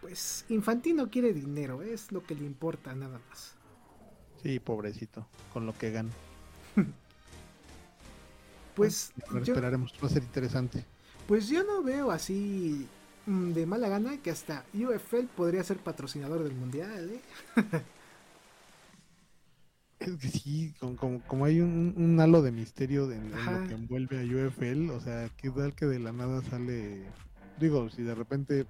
[0.01, 3.55] pues Infantino quiere dinero, es lo que le importa nada más.
[4.43, 6.11] Sí, pobrecito, con lo que gana.
[8.75, 10.85] Pues yo, esperaremos, va a ser interesante.
[11.29, 12.89] pues yo no veo así
[13.25, 17.21] mm, de mala gana que hasta UFL podría ser patrocinador del mundial, ¿eh?
[20.01, 23.69] Es que sí, como, como, como hay un, un halo de misterio de, en lo
[23.69, 27.05] que envuelve a UFL, o sea, qué tal que de la nada sale,
[27.59, 28.67] digo, si de repente,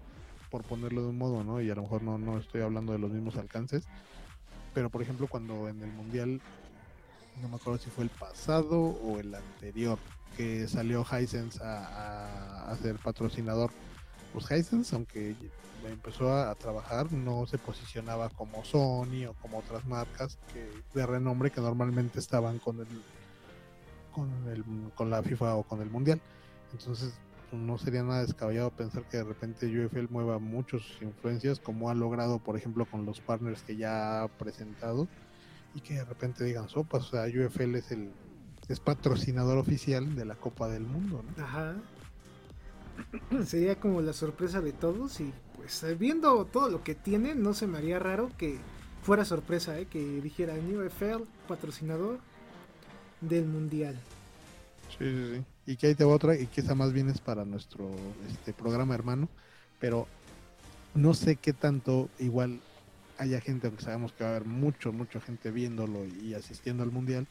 [0.50, 1.60] por ponerlo de un modo, ¿no?
[1.60, 3.84] Y a lo mejor no, no estoy hablando de los mismos alcances,
[4.74, 6.40] pero por ejemplo cuando en el Mundial,
[7.42, 9.98] no me acuerdo si fue el pasado o el anterior,
[10.36, 13.70] que salió Hisense a, a, a ser patrocinador,
[14.35, 15.35] pues Hisense, aunque
[15.87, 20.39] empezó a, trabajar, no se posicionaba como Sony o como otras marcas
[20.93, 22.87] de renombre que normalmente estaban con el
[24.12, 24.64] con el
[24.95, 26.20] con la FIFA o con el Mundial.
[26.72, 27.14] Entonces
[27.51, 31.95] pues, no sería nada descabellado pensar que de repente UFL mueva muchas influencias como ha
[31.95, 35.07] logrado por ejemplo con los partners que ya ha presentado
[35.74, 38.11] y que de repente digan sopas, o sea, UFL es el
[38.68, 41.45] es patrocinador oficial de la Copa del Mundo, ¿no?
[41.45, 41.76] Ajá.
[43.46, 47.54] Sería como la sorpresa de todos y pues eh, viendo todo lo que tienen, no
[47.54, 48.58] se me haría raro que
[49.02, 49.86] fuera sorpresa, ¿eh?
[49.86, 52.18] que dijera UFL patrocinador
[53.20, 53.98] del mundial.
[54.98, 55.44] Sí, sí, sí.
[55.66, 57.90] Y que ahí te va otra, y que más bien es para nuestro
[58.30, 59.28] este programa hermano,
[59.80, 60.06] pero
[60.94, 62.60] no sé qué tanto igual
[63.18, 66.90] haya gente, aunque sabemos que va a haber mucho, mucha gente viéndolo y asistiendo al
[66.90, 67.26] mundial,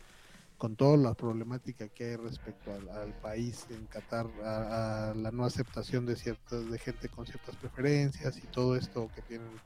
[0.64, 5.30] con toda la problemática que hay respecto al, al país en Qatar, a, a la
[5.30, 9.60] no aceptación de ciertas, de gente con ciertas preferencias y todo esto que tienen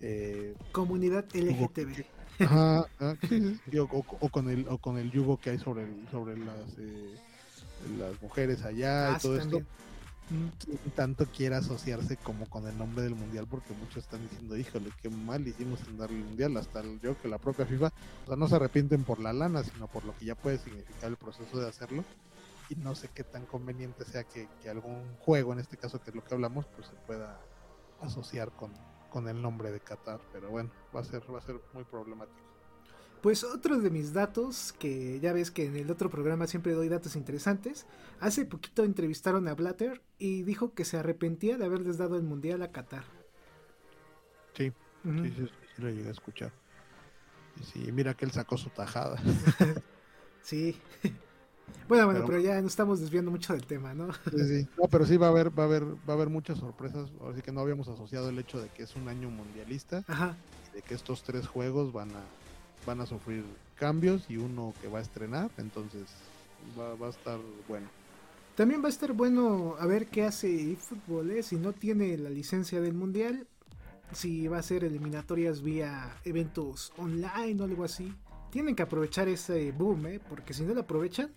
[0.00, 2.02] eh, Comunidad LGTB.
[2.40, 3.88] Ajá, ah, sí, sí, sí, o,
[4.30, 7.14] con el o con el yugo que hay sobre el- sobre las eh,
[7.98, 9.66] las mujeres allá Ah, y sí, todo esto también.
[10.28, 14.90] Quién tanto quiere asociarse como con el nombre del mundial porque muchos están diciendo híjole
[15.00, 17.86] qué mal hicimos en darle el mundial hasta yo que la propia FIFA
[18.24, 21.10] o sea no se arrepienten por la lana sino por lo que ya puede significar
[21.10, 22.04] el proceso de hacerlo.
[22.70, 26.10] Y no sé qué tan conveniente sea que, que algún juego en este caso que
[26.10, 27.40] es lo que hablamos pues se pueda
[28.02, 28.70] asociar con,
[29.08, 32.47] con el nombre de Qatar pero bueno va a ser va a ser muy problemático
[33.22, 36.88] Pues otro de mis datos, que ya ves que en el otro programa siempre doy
[36.88, 37.84] datos interesantes,
[38.20, 42.62] hace poquito entrevistaron a Blatter y dijo que se arrepentía de haberles dado el mundial
[42.62, 43.04] a Qatar.
[44.56, 44.72] Sí,
[45.04, 45.24] Ujú.
[45.24, 46.52] Sí, sí, sí, sí lo llegué a escuchar.
[47.60, 49.20] Y sí, mira que él sacó su tajada.
[50.40, 50.80] Sí.
[51.88, 54.14] Bueno, bueno, Pero- pero ya nos estamos desviando mucho del tema, ¿no?
[54.30, 54.68] Sí, sí.
[54.78, 57.10] No, pero sí va a haber, va a haber, va a haber muchas sorpresas.
[57.30, 60.36] Así que no habíamos asociado el hecho de que es un año mundialista Ajá.
[60.72, 62.22] y de que estos tres juegos van a,
[62.86, 63.44] van a sufrir
[63.76, 65.50] cambios y uno que va a estrenar.
[65.58, 66.06] Entonces
[66.78, 67.86] va, a estar bueno.
[68.56, 71.42] También va a estar bueno a ver qué hace eFootball, ¿eh?
[71.42, 73.46] si no tiene la licencia del mundial,
[74.12, 78.12] si va a ser eliminatorias vía eventos online o algo así.
[78.50, 80.20] Tienen que aprovechar ese boom, ¿eh?
[80.28, 81.30] porque si no lo aprovechan,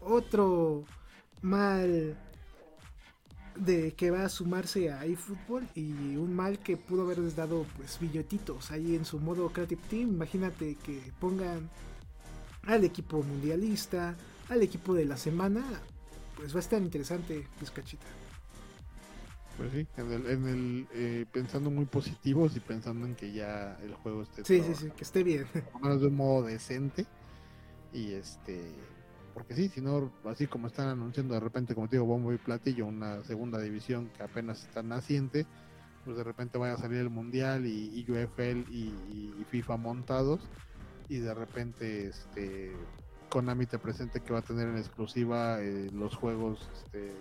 [0.00, 0.84] otro
[1.42, 2.16] mal
[3.56, 7.98] de que va a sumarse a eFootball y un mal que pudo haberles dado pues
[8.00, 10.10] billetitos ahí en su modo Creative Team.
[10.10, 11.70] Imagínate que pongan
[12.62, 14.16] al equipo mundialista,
[14.48, 15.64] al equipo de la semana,
[16.36, 18.06] pues va a estar interesante, Pizcachita.
[19.56, 23.78] Pues sí, en el, en el eh, pensando muy positivos y pensando en que ya
[23.82, 25.46] el juego esté Sí, sí, sí, que esté bien.
[25.52, 27.06] por lo menos de un modo decente
[27.92, 28.95] y este
[29.36, 32.38] porque sí, si no así como están anunciando de repente como te digo bombo y
[32.38, 35.44] platillo una segunda división que apenas está naciente
[36.06, 40.40] pues de repente vaya a salir el mundial y, y UFL y, y FIFA montados
[41.10, 42.72] y de repente este
[43.28, 47.12] Konami te presente que va a tener en exclusiva eh, los juegos este,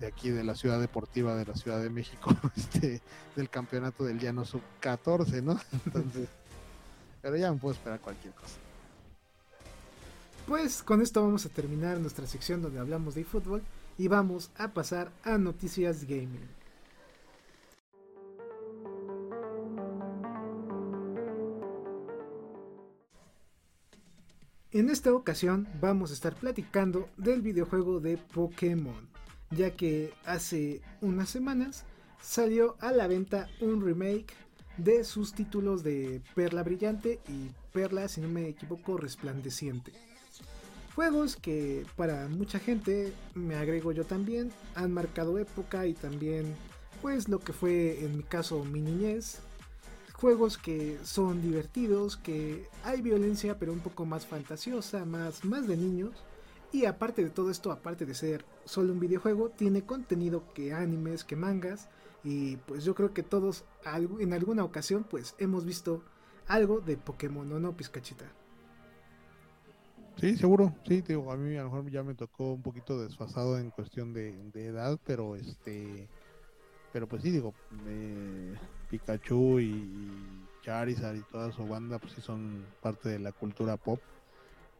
[0.00, 3.02] de aquí de la ciudad deportiva de la Ciudad de México este
[3.36, 6.30] del campeonato del llano sub 14 no entonces
[7.20, 8.61] pero ya me puedo esperar cualquier cosa
[10.46, 13.62] Pues con esto vamos a terminar nuestra sección donde hablamos de eFootball
[13.96, 16.48] y vamos a pasar a noticias gaming.
[24.72, 29.08] En esta ocasión vamos a estar platicando del videojuego de Pokémon,
[29.50, 31.84] ya que hace unas semanas
[32.20, 34.34] salió a la venta un remake
[34.76, 40.11] de sus títulos de Perla Brillante y Perla, si no me equivoco, Resplandeciente.
[40.94, 46.54] Juegos que para mucha gente, me agrego yo también, han marcado época y también
[47.00, 49.40] pues lo que fue en mi caso mi niñez.
[50.12, 55.78] Juegos que son divertidos, que hay violencia pero un poco más fantasiosa, más, más de
[55.78, 56.12] niños.
[56.72, 61.24] Y aparte de todo esto, aparte de ser solo un videojuego, tiene contenido que animes,
[61.24, 61.88] que mangas.
[62.22, 63.64] Y pues yo creo que todos
[64.20, 66.02] en alguna ocasión pues hemos visto
[66.46, 68.26] algo de Pokémon, ¿o no, Pizcachita?
[70.18, 73.58] Sí, seguro, sí, digo, a mí a lo mejor ya me tocó un poquito desfasado
[73.58, 76.08] en cuestión de, edad, pero este,
[76.92, 77.54] pero pues sí, digo,
[78.88, 84.00] Pikachu y Charizard y toda su banda, pues sí son parte de la cultura pop.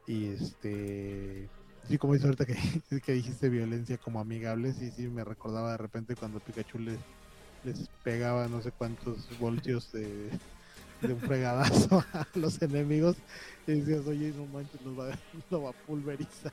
[0.07, 1.51] Y este,
[1.89, 2.55] sí, como dice ahorita que,
[3.05, 7.01] que dijiste violencia como amigable, sí, sí, me recordaba de repente cuando Pikachu les,
[7.65, 10.31] les pegaba no sé cuántos voltios de
[11.03, 13.17] de un fregadazo a los enemigos
[13.67, 15.07] y decías, oye, no manches, nos va,
[15.59, 16.53] va a pulverizar.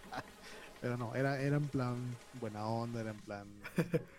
[0.81, 1.95] Pero no, era, era en plan
[2.39, 3.47] buena onda, era en plan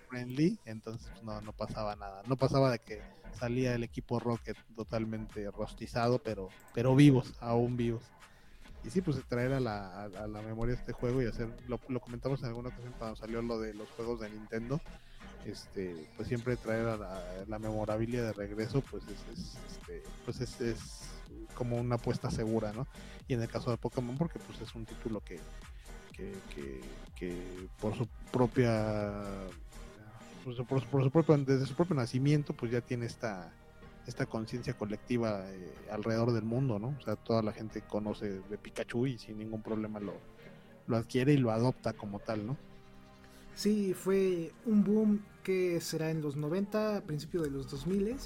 [0.08, 2.22] friendly, entonces no, no pasaba nada.
[2.26, 3.00] No pasaba de que
[3.32, 8.02] salía el equipo Rocket totalmente rostizado, pero, pero vivos, aún vivos.
[8.84, 12.00] Y sí, pues traer a la, a, la memoria este juego y hacer, lo, lo
[12.00, 14.80] comentamos en alguna ocasión cuando salió lo de los juegos de Nintendo,
[15.46, 16.96] este pues siempre traer a
[17.46, 21.00] la, memorabilia de regreso pues es, este, pues es,
[21.54, 22.86] como una apuesta segura no
[23.28, 25.38] y en el caso de Pokémon porque pues es un título que
[27.16, 29.22] que, por su propia
[30.44, 33.52] pues, por, su propio desde su propio nacimiento pues ya tiene esta
[34.06, 38.58] esta conciencia colectiva eh, alrededor del mundo no o sea toda la gente conoce de
[38.58, 40.14] Pikachu y sin ningún problema lo
[40.86, 42.56] lo adquiere y lo adopta como tal no
[43.54, 48.16] Sí, fue un boom que será en los 90, a principios de los 2000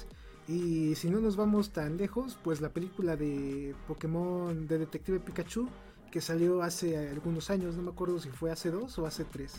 [0.47, 5.67] y si no nos vamos tan lejos, pues la película de Pokémon de Detective Pikachu
[6.11, 9.55] que salió hace algunos años, no me acuerdo si fue hace dos o hace tres.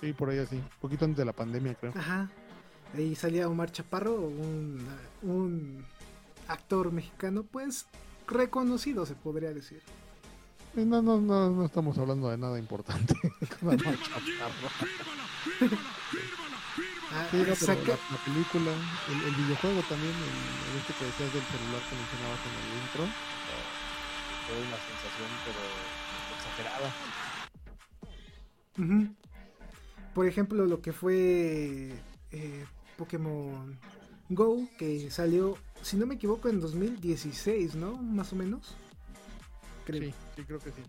[0.00, 1.92] Sí, por ahí así, un poquito antes de la pandemia creo.
[1.96, 2.30] Ajá,
[2.94, 4.78] ahí salía Omar Chaparro, un,
[5.22, 5.84] un
[6.48, 7.86] actor mexicano pues
[8.26, 9.82] reconocido se podría decir.
[10.74, 13.14] No, no, no, no estamos hablando de nada importante.
[17.12, 18.70] Ah, la, película,
[19.08, 23.02] el, videojuego también, el, este que decías del celular que mencionabas en el intro,
[24.46, 25.60] fue una sensación, pero
[26.36, 26.88] exagerada.
[30.14, 31.92] Por ejemplo, lo que fue
[32.30, 32.64] eh,
[32.96, 33.76] Pokémon
[34.28, 37.96] Go, que salió, si no me equivoco, en 2016, ¿no?
[37.96, 38.76] Más o menos.
[39.86, 40.82] Sí, sí, creo que sí.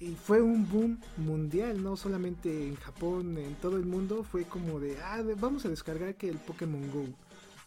[0.00, 4.24] Y fue un boom mundial, no solamente en Japón, en todo el mundo.
[4.24, 7.06] Fue como de, ah, vamos a descargar que el Pokémon Go.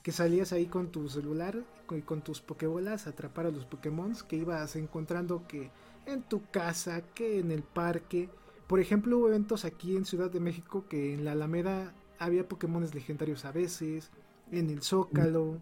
[0.01, 4.15] Que salías ahí con tu celular y con tus Pokébolas a atrapar a los Pokémon
[4.27, 5.71] que ibas encontrando que
[6.05, 8.29] en tu casa, que en el parque.
[8.67, 12.87] Por ejemplo, hubo eventos aquí en Ciudad de México que en la Alameda había Pokémon
[12.93, 14.11] legendarios a veces,
[14.51, 15.59] en el Zócalo.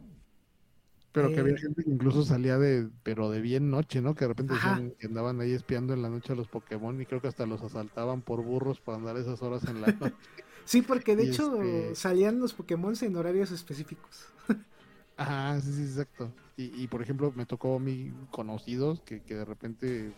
[1.14, 4.16] Pero que había eh, gente que incluso salía de, pero de bien noche, ¿no?
[4.16, 4.56] Que de repente
[4.98, 7.62] que andaban ahí espiando en la noche a los Pokémon y creo que hasta los
[7.62, 10.16] asaltaban por burros para andar esas horas en la noche.
[10.66, 14.26] sí, porque de hecho este salían los Pokémon en horarios específicos.
[15.18, 16.32] Ajá, sí, sí, exacto.
[16.56, 20.12] Y, por ejemplo, me tocó a mí conocidos que, que de repente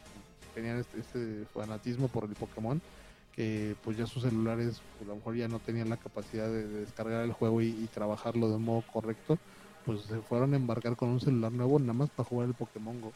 [0.54, 2.82] tenían este, este, fanatismo por el Pokémon,
[3.34, 6.68] que pues ya sus celulares pues, a lo mejor ya no tenían la capacidad de,
[6.68, 9.40] descargar el juego y, y trabajarlo de modo correcto
[9.86, 13.00] pues se fueron a embarcar con un celular nuevo nada más para jugar el Pokémon
[13.02, 13.14] Go.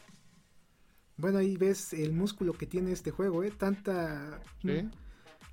[1.18, 3.52] Bueno, ahí ves el músculo que tiene este juego, ¿eh?
[3.52, 4.40] Tanta...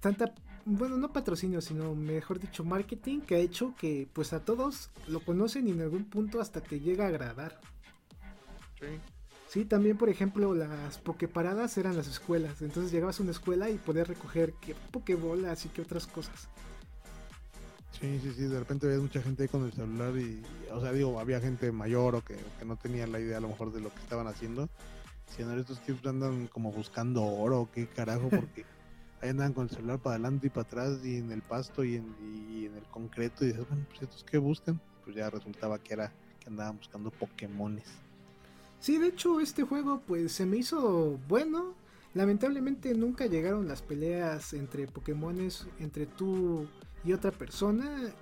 [0.01, 0.35] Tanta...
[0.65, 5.21] Bueno, no patrocinio, sino mejor dicho marketing que ha hecho que pues a todos lo
[5.21, 7.61] conocen y en algún punto hasta te llega a agradar.
[8.81, 8.87] Sí.
[9.49, 13.79] Sí, también por ejemplo las pokeparadas eran las escuelas, entonces llegabas a una escuela y
[13.79, 16.49] podías recoger que pokebolas y que otras cosas.
[18.01, 20.93] Sí, sí, sí, de repente ves mucha gente ahí con el celular y, o sea,
[20.93, 23.89] digo, había gente mayor o que, no tenía la idea a lo mejor de lo
[23.89, 24.69] que estaban haciendo.
[25.35, 28.67] Si no, estos kids andan como buscando oro, qué carajo, porque
[29.23, 31.97] ahí andan con el celular para adelante y para atrás y en el pasto y
[31.97, 35.79] en, y en el concreto y dices, bueno, pues estos qué buscan, pues ya resultaba
[35.79, 37.89] que era que andaban buscando Pokémones.
[38.79, 41.75] Sí, de hecho este juego pues se me hizo bueno
[42.17, 46.67] Lamentablemente nunca llegaron las peleas entre Pokémones, entre tú
[47.05, 48.13] y otra persona.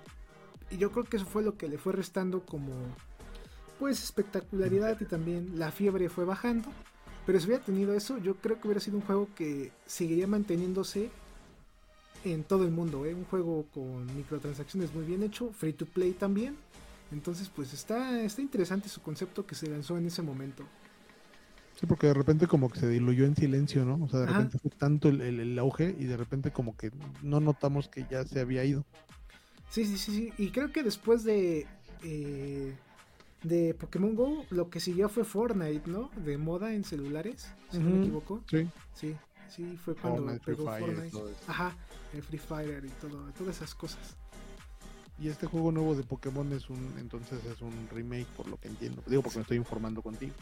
[0.69, 2.71] Y yo creo que eso fue lo que le fue restando como
[3.79, 6.69] pues espectacularidad y también la fiebre fue bajando.
[7.25, 11.09] Pero si hubiera tenido eso, yo creo que hubiera sido un juego que seguiría manteniéndose
[12.23, 13.05] en todo el mundo.
[13.05, 13.13] ¿eh?
[13.13, 16.55] Un juego con microtransacciones muy bien hecho, free to play también.
[17.11, 20.63] Entonces, pues está, está interesante su concepto que se lanzó en ese momento.
[21.75, 24.03] Sí, porque de repente como que se diluyó en silencio, ¿no?
[24.03, 27.89] O sea, de repente fue tanto el, auge y de repente como que no notamos
[27.89, 28.85] que ya se había ido.
[29.69, 30.33] Sí, sí, sí, sí.
[30.37, 31.67] Y creo que después de
[32.03, 32.73] eh,
[33.43, 36.09] de Pokémon Go, lo que siguió fue Fortnite, ¿no?
[36.25, 38.41] De moda en celulares, si no me equivoco.
[38.49, 38.67] Sí.
[38.93, 39.15] Sí,
[39.49, 41.17] sí, fue cuando pegó Fortnite.
[41.47, 41.75] Ajá,
[42.13, 44.17] el Free Fire y todo, todas esas cosas.
[45.17, 48.67] Y este juego nuevo de Pokémon es un, entonces es un remake, por lo que
[48.67, 49.01] entiendo.
[49.07, 50.33] Digo, porque me estoy informando contigo.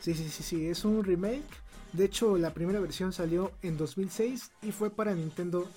[0.00, 1.42] Sí, sí, sí, sí, es un remake.
[1.92, 5.68] De hecho, la primera versión salió en 2006 y fue para Nintendo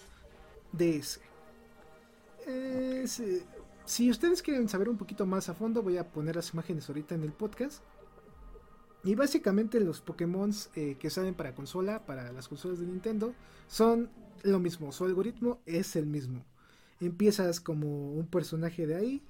[0.72, 1.20] DS.
[2.48, 3.06] Eh,
[3.86, 7.16] si ustedes quieren saber un poquito más a fondo, voy a poner las imágenes ahorita
[7.16, 7.84] en el podcast.
[9.04, 13.36] Y básicamente los Pokémon eh, que salen para consola, para las consolas de Nintendo,
[13.68, 14.10] son
[14.42, 14.92] lo mismo.
[14.92, 16.44] Su algoritmo es el mismo.
[17.02, 19.22] Empiezas como un personaje de ahí.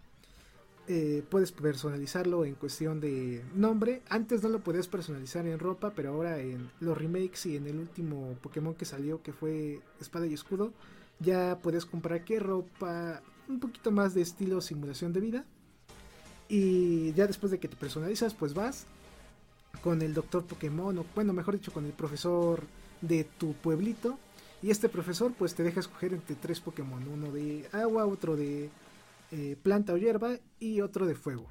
[0.87, 4.03] Eh, puedes personalizarlo en cuestión de nombre.
[4.07, 7.77] Antes no lo podías personalizar en ropa, pero ahora en los remakes y en el
[7.79, 10.73] último Pokémon que salió, que fue Espada y Escudo,
[11.19, 15.45] ya puedes comprar qué ropa, un poquito más de estilo simulación de vida.
[16.47, 18.85] Y ya después de que te personalizas, pues vas
[19.81, 22.63] con el doctor Pokémon, o bueno, mejor dicho, con el profesor
[23.01, 24.19] de tu pueblito
[24.61, 28.69] y este profesor pues te deja escoger entre tres Pokémon, uno de agua, otro de
[29.31, 31.47] eh, planta o hierba y otro de fuego.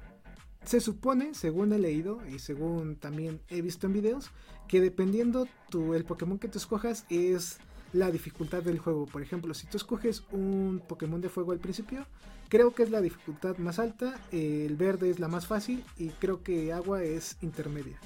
[0.65, 4.31] Se supone, según he leído y según también he visto en videos,
[4.67, 7.59] que dependiendo tu, el Pokémon que tú escojas es
[7.93, 9.05] la dificultad del juego.
[9.05, 12.05] Por ejemplo, si tú escoges un Pokémon de fuego al principio,
[12.49, 16.41] creo que es la dificultad más alta, el verde es la más fácil y creo
[16.43, 17.99] que agua es intermedia.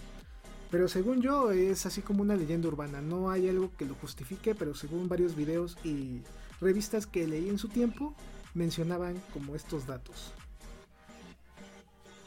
[0.72, 4.53] Pero según yo es así como una leyenda urbana, no hay algo que lo justifique,
[4.53, 6.22] pero según varios videos y
[6.61, 8.13] revistas que leí en su tiempo,
[8.53, 10.32] mencionaban como estos datos.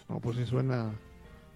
[0.08, 0.90] No, pues sí suena,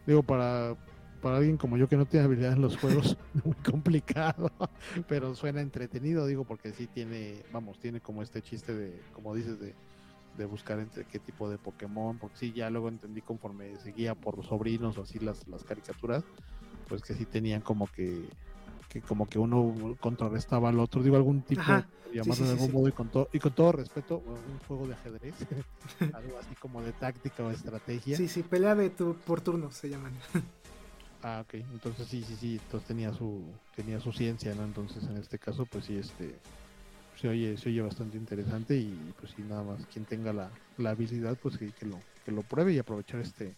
[0.06, 0.76] digo, para,
[1.20, 4.52] para alguien como yo que no tiene habilidad en los juegos, muy complicado,
[5.08, 9.58] pero suena entretenido, digo, porque sí tiene, vamos, tiene como este chiste de, como dices,
[9.58, 9.74] de,
[10.38, 14.36] de buscar entre qué tipo de Pokémon, porque sí, ya luego entendí conforme seguía por
[14.36, 16.24] los sobrinos o así las, las caricaturas,
[16.88, 18.24] pues que sí tenían como que,
[18.88, 21.62] que como que uno contrarrestaba al otro, digo algún tipo,
[22.12, 25.34] llamarlo de algún modo y con, todo y con todo respeto, un juego de ajedrez,
[26.14, 28.16] algo así como de táctica o estrategia.
[28.16, 30.12] Sí, sí, pelea de tu, por turno se llaman.
[31.22, 33.42] ah, ok, entonces sí, sí, sí, entonces tenía su,
[33.74, 34.64] tenía su ciencia, ¿no?
[34.64, 36.36] Entonces en este caso, pues sí, este,
[37.20, 40.90] se oye, se oye bastante interesante y pues sí, nada más, quien tenga la, la
[40.90, 43.54] habilidad, pues que, que lo, que lo pruebe y aprovechar este,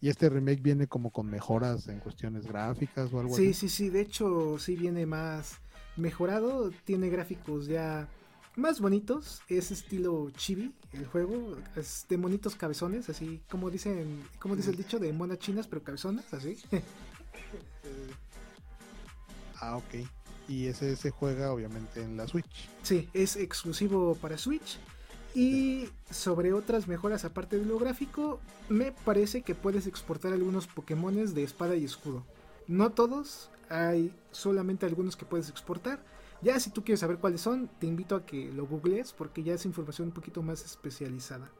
[0.00, 3.52] y este remake viene como con mejoras en cuestiones gráficas o algo así.
[3.52, 5.58] Sí, sí, sí, de hecho sí viene más
[5.96, 8.08] mejorado, tiene gráficos ya
[8.56, 14.56] más bonitos, es estilo chibi el juego, es de monitos cabezones, así como dicen, como
[14.56, 16.56] dice el dicho de monas chinas pero cabezonas, así.
[19.60, 20.06] ah, ok.
[20.48, 22.68] Y ese se juega obviamente en la Switch.
[22.82, 24.78] Sí, es exclusivo para Switch
[25.34, 31.34] y sobre otras mejoras aparte de lo gráfico, me parece que puedes exportar algunos Pokémones
[31.34, 32.24] de espada y escudo.
[32.66, 36.02] No todos, hay solamente algunos que puedes exportar.
[36.42, 39.54] Ya si tú quieres saber cuáles son, te invito a que lo googlees porque ya
[39.54, 41.50] es información un poquito más especializada.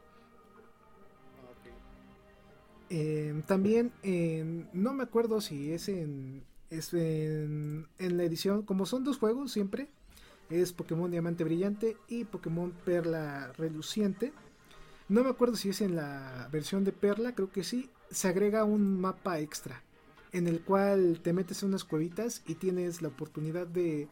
[2.89, 3.93] Em, también
[4.73, 9.53] no me acuerdo si es en, es en, en la edición, como son dos juegos
[9.53, 9.91] siempre,
[10.51, 14.33] es Pokémon Diamante Brillante y Pokémon Perla Reluciente.
[15.09, 17.91] No me acuerdo si es en la versión de Perla, creo que sí.
[18.11, 19.83] Se agrega un mapa extra
[20.33, 24.09] en el cual te metes en unas cuevitas y tienes la oportunidad de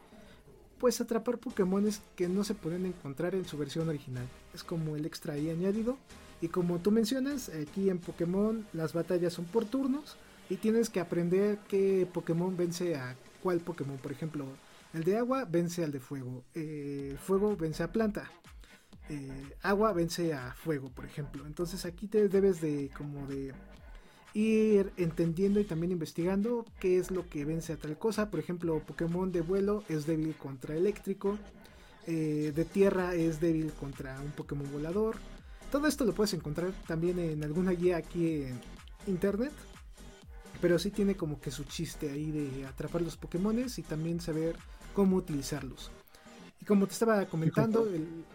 [0.79, 4.27] pues atrapar Pokémones que no se pueden encontrar en su versión original.
[4.53, 5.97] Es como el extra ahí añadido.
[6.41, 10.15] Y como tú mencionas, aquí en Pokémon las batallas son por turnos
[10.49, 13.97] y tienes que aprender qué Pokémon vence a cuál Pokémon.
[13.97, 14.45] Por ejemplo,
[14.93, 16.43] el de agua vence al de fuego.
[16.55, 18.29] Eh, fuego vence a planta.
[19.09, 21.45] Eh, agua vence a fuego, por ejemplo.
[21.45, 23.53] Entonces aquí te debes de como de
[24.33, 28.29] ir entendiendo y también investigando qué es lo que vence a tal cosa.
[28.29, 31.37] Por ejemplo, Pokémon de vuelo es débil contra eléctrico.
[32.07, 35.17] Eh, de tierra es débil contra un Pokémon volador.
[35.71, 38.59] Todo esto lo puedes encontrar también en alguna guía aquí en
[39.07, 39.53] internet.
[40.61, 44.57] pero sí tiene como que su chiste ahí de atrapar los Pokémones y también saber
[44.93, 45.91] cómo utilizarlos.
[46.61, 47.87] Y como te estaba comentando,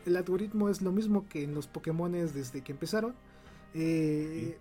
[0.06, 3.14] el, algoritmo es lo mismo que en los Pokémones desde que empezaron.
[3.74, 4.58] Eh,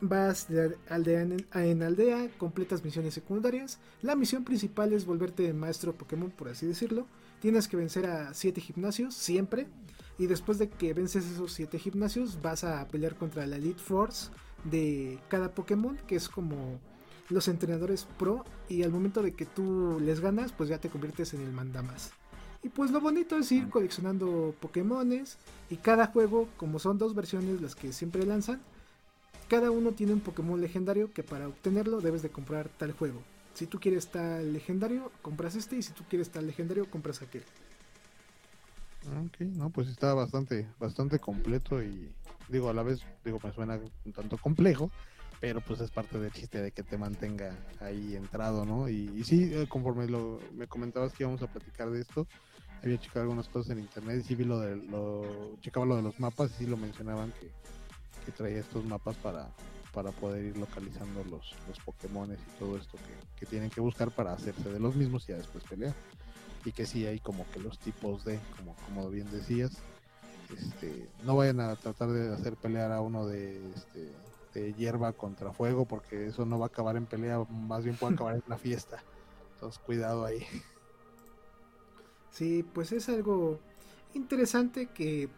[0.00, 3.78] vas de aldea en, aldea, completas misiones secundarias.
[4.02, 7.06] La misión principal es volverte maestro Pokémon, por así decirlo.
[7.40, 9.66] Tienes que vencer a 7 gimnasios, siempre.
[10.18, 14.30] Y después de que vences esos 7 gimnasios, vas a pelear contra la Elite Force
[14.64, 16.80] de cada Pokémon, que es como
[17.28, 18.44] los entrenadores pro.
[18.68, 22.12] Y al momento de que tú les ganas, pues ya te conviertes en el mandamas.
[22.62, 25.36] Y pues lo bonito es ir coleccionando Pokémones.
[25.70, 28.60] Y cada juego, como son dos versiones las que siempre lanzan,
[29.48, 33.22] cada uno tiene un Pokémon legendario que para obtenerlo debes de comprar tal juego.
[33.52, 37.44] Si tú quieres tal legendario, compras este y si tú quieres tal legendario, compras aquel.
[39.26, 42.10] Ok, no, pues está bastante, bastante completo y
[42.48, 44.90] digo, a la vez, digo, me suena un tanto complejo,
[45.44, 48.88] pero pues es parte del chiste de que te mantenga ahí entrado, ¿no?
[48.88, 52.26] Y, sí, eh, conforme lo, me comentabas que íbamos a platicar de esto,
[52.82, 56.02] había checado algunas cosas en internet y sí vi lo de, lo, checaba lo de
[56.02, 57.50] los mapas y sí lo mencionaban que
[58.24, 59.48] que trae estos mapas para,
[59.92, 62.98] para poder ir localizando los, los Pokémones y todo esto
[63.38, 65.94] que, tienen que buscar para hacerse de los mismos y ya después pelear.
[66.64, 69.72] Y que sí hay como que los tipos de, como, como bien decías,
[70.56, 74.10] este, no vayan a tratar de hacer pelear a uno de, este,
[74.54, 78.36] hierba contra fuego porque eso no va a acabar en pelea, más bien puede acabar
[78.36, 79.02] en una fiesta.
[79.54, 80.46] Entonces cuidado ahí.
[82.30, 83.60] Sí, pues es algo
[84.14, 85.28] interesante que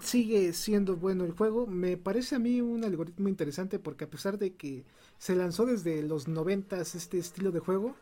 [0.00, 1.66] sigue siendo bueno el juego.
[1.66, 4.84] Me parece a mí un algoritmo interesante porque a pesar de que
[5.18, 7.94] se lanzó desde los 90 este estilo de juego,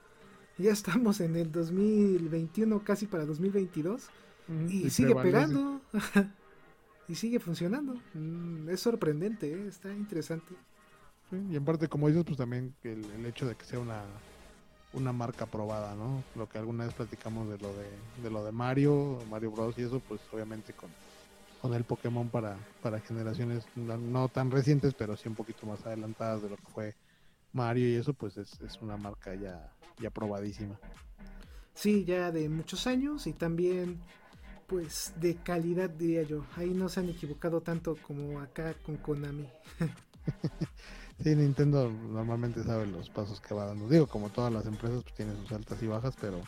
[0.58, 4.08] ya estamos en el 2021 casi para 2022
[4.68, 5.80] y, sigue pegando
[7.08, 8.00] y sigue funcionando.
[8.14, 9.68] Mm, es sorprendente, ¿eh?
[9.68, 10.54] está interesante.
[11.30, 14.02] y en parte, como dices, pues también el, el, hecho de que sea una,
[14.92, 16.22] una marca probada, ¿no?
[16.36, 17.88] Lo que alguna vez platicamos de lo de,
[18.22, 19.78] de lo de Mario, Mario Bros.
[19.78, 20.90] y eso, pues obviamente con
[21.62, 26.42] con el Pokémon para, para generaciones no, tan recientes, pero sí un poquito más adelantadas
[26.42, 26.94] de lo que fue
[27.52, 30.76] Mario y eso, pues es, una marca ya, ya probadísima.
[31.72, 34.00] Sí, ya de muchos años y también
[34.72, 36.46] pues de calidad diría yo.
[36.56, 39.46] Ahí no se han equivocado tanto como acá con Konami.
[41.22, 43.86] sí, Nintendo normalmente sabe los pasos que va dando.
[43.86, 46.40] Digo, como todas las empresas pues tiene sus altas y bajas, pero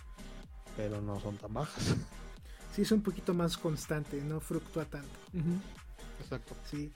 [0.74, 1.96] pero no son tan bajas.
[2.74, 5.18] sí es un poquito más constante, no fluctúa tanto.
[6.22, 6.54] Exacto.
[6.64, 6.90] Sí.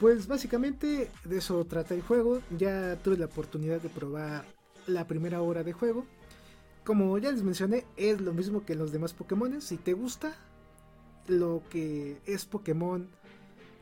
[0.00, 2.40] Pues básicamente de eso trata el juego.
[2.56, 4.46] Ya tuve la oportunidad de probar
[4.86, 6.06] la primera hora de juego.
[6.82, 9.60] Como ya les mencioné, es lo mismo que los demás Pokémon.
[9.60, 10.34] Si te gusta
[11.28, 13.08] lo que es Pokémon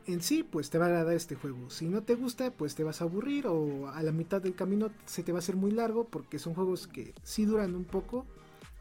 [0.07, 1.69] en sí, pues te va a agradar este juego.
[1.69, 4.91] Si no te gusta, pues te vas a aburrir o a la mitad del camino
[5.05, 8.25] se te va a hacer muy largo porque son juegos que sí duran un poco.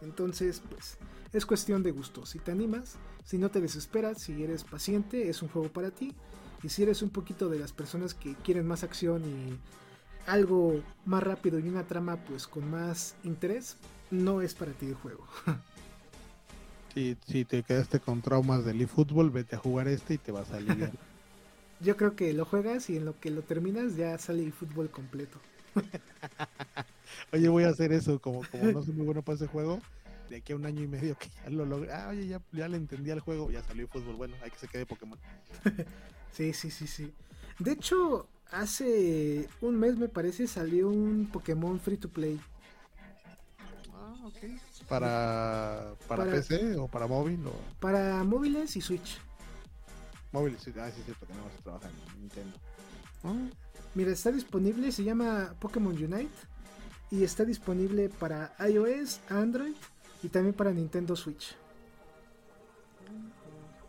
[0.01, 0.97] Entonces, pues
[1.33, 2.25] es cuestión de gusto.
[2.25, 6.15] Si te animas, si no te desesperas, si eres paciente, es un juego para ti.
[6.63, 9.59] Y si eres un poquito de las personas que quieren más acción y
[10.27, 13.77] algo más rápido y una trama pues con más interés,
[14.11, 15.27] no es para ti el juego.
[16.95, 20.51] Si, si te quedaste con traumas del eFootball, vete a jugar este y te vas
[20.51, 20.93] a aliviar.
[21.81, 25.39] Yo creo que lo juegas y en lo que lo terminas ya sale eFootball completo.
[27.33, 29.81] Oye, voy a hacer eso, como, como no soy muy bueno para ese juego,
[30.29, 31.93] de aquí a un año y medio que ya lo logré.
[31.93, 34.17] Ah, oye, ya, ya le entendí al juego, ya salió fútbol.
[34.17, 35.19] Bueno, hay que se quede Pokémon.
[36.33, 37.13] sí, sí, sí, sí.
[37.59, 42.41] De hecho, hace un mes me parece salió un Pokémon free to play.
[44.89, 47.47] ¿Para, para, PC o para móvil?
[47.47, 47.53] O...
[47.81, 49.21] Para móviles y Switch.
[50.33, 52.57] Móviles, ah, sí, es cierto que no vas a trabajar en Nintendo.
[53.25, 53.35] Ah.
[53.95, 56.31] Mira, está disponible, se llama Pokémon Unite
[57.11, 59.75] y está disponible para iOS, Android
[60.23, 61.57] y también para Nintendo Switch.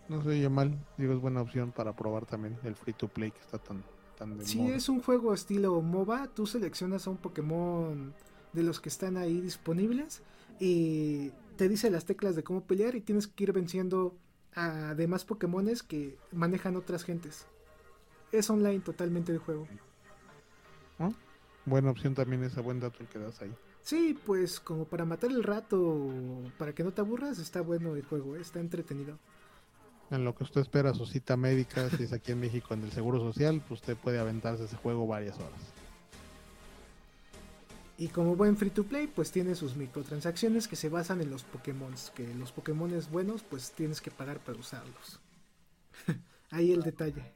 [0.10, 3.32] No se oye mal, digo, es buena opción para probar también el free to play
[3.32, 3.84] que está tan,
[4.18, 8.14] tan de Sí, es un juego estilo MOBA, tú seleccionas a un Pokémon
[8.54, 10.22] de los que están ahí disponibles
[10.60, 14.16] y te dice las teclas de cómo pelear y tienes que ir venciendo
[14.54, 17.48] a demás Pokémones que manejan otras gentes.
[18.32, 19.68] Es online totalmente el juego.
[21.66, 23.54] Buena opción también esa buen dato el que das ahí.
[23.84, 26.00] Sí, pues como para matar el rato,
[26.58, 29.18] para que no te aburras, está bueno el juego, está entretenido.
[30.12, 32.92] En lo que usted espera su cita médica, si es aquí en México en el
[32.92, 35.74] Seguro Social, pues usted puede aventarse ese juego varias horas.
[38.02, 41.44] Y como buen free to play, pues tiene sus microtransacciones que se basan en los
[41.44, 41.94] Pokémon.
[42.16, 45.20] Que los Pokémon buenos, pues tienes que pagar para usarlos.
[46.50, 47.36] Ahí el detalle.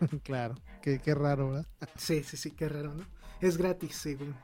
[0.24, 1.68] claro, qué, qué raro, ¿verdad?
[1.96, 3.06] sí, sí, sí, qué raro, ¿no?
[3.40, 4.34] Es gratis, según.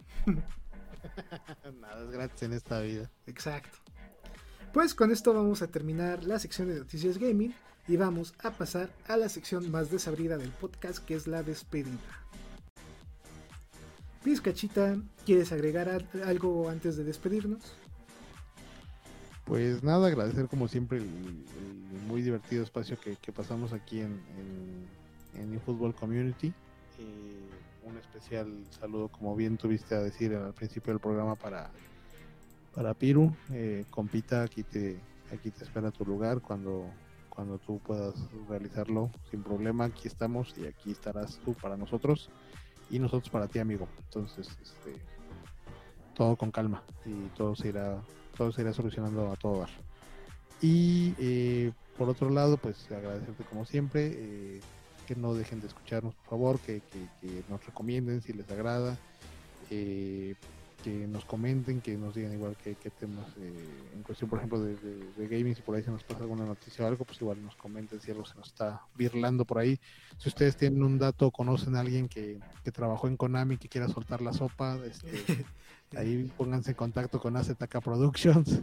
[1.81, 3.11] Nada es gratis en esta vida.
[3.27, 3.77] Exacto.
[4.73, 7.53] Pues con esto vamos a terminar la sección de noticias gaming
[7.89, 11.99] y vamos a pasar a la sección más desabrida del podcast que es la despedida.
[14.29, 17.79] Pizcachita, ¿quieres agregar algo antes de despedirnos?
[19.47, 21.07] Pues nada, agradecer como siempre el,
[22.07, 24.21] muy divertido espacio que, pasamos aquí en,
[25.35, 26.53] en, eFootball Community.
[27.87, 31.71] un especial saludo, como bien tuviste a decir al principio del programa, para,
[32.75, 33.35] para Piru.
[33.51, 35.01] Eh, compita, aquí te,
[35.33, 36.85] aquí te espera tu lugar cuando,
[37.31, 38.15] cuando tú puedas
[38.47, 39.87] realizarlo sin problema.
[39.87, 42.31] Aquí estamos y aquí estarás tú para nosotros
[42.89, 43.95] y nosotros para ti, amigo.
[43.99, 45.07] Entonces, este,
[46.13, 49.71] todo con calma y todo se irá, todo se irá solucionando a todo dar.
[50.61, 54.67] Y eh, por otro lado, pues agradecerte como siempre, eh,
[55.07, 59.01] que no dejen de escucharnos, por favor, que, que nos recomienden si les agrada.
[59.71, 60.37] Eh,
[60.83, 63.53] que nos comenten, que nos digan igual qué, temas eh,
[63.95, 64.77] en cuestión, por ejemplo, de,
[65.29, 68.01] gaming, si por ahí se nos pasa alguna noticia o algo, pues igual nos comenten
[68.01, 69.79] si algo se nos está virlando por ahí.
[70.19, 72.39] Si ustedes tienen un dato o conocen a alguien que,
[72.73, 75.11] trabajó en Konami que quiera soltar la sopa, este,
[75.97, 78.61] ahí pónganse en contacto con AZK Productions.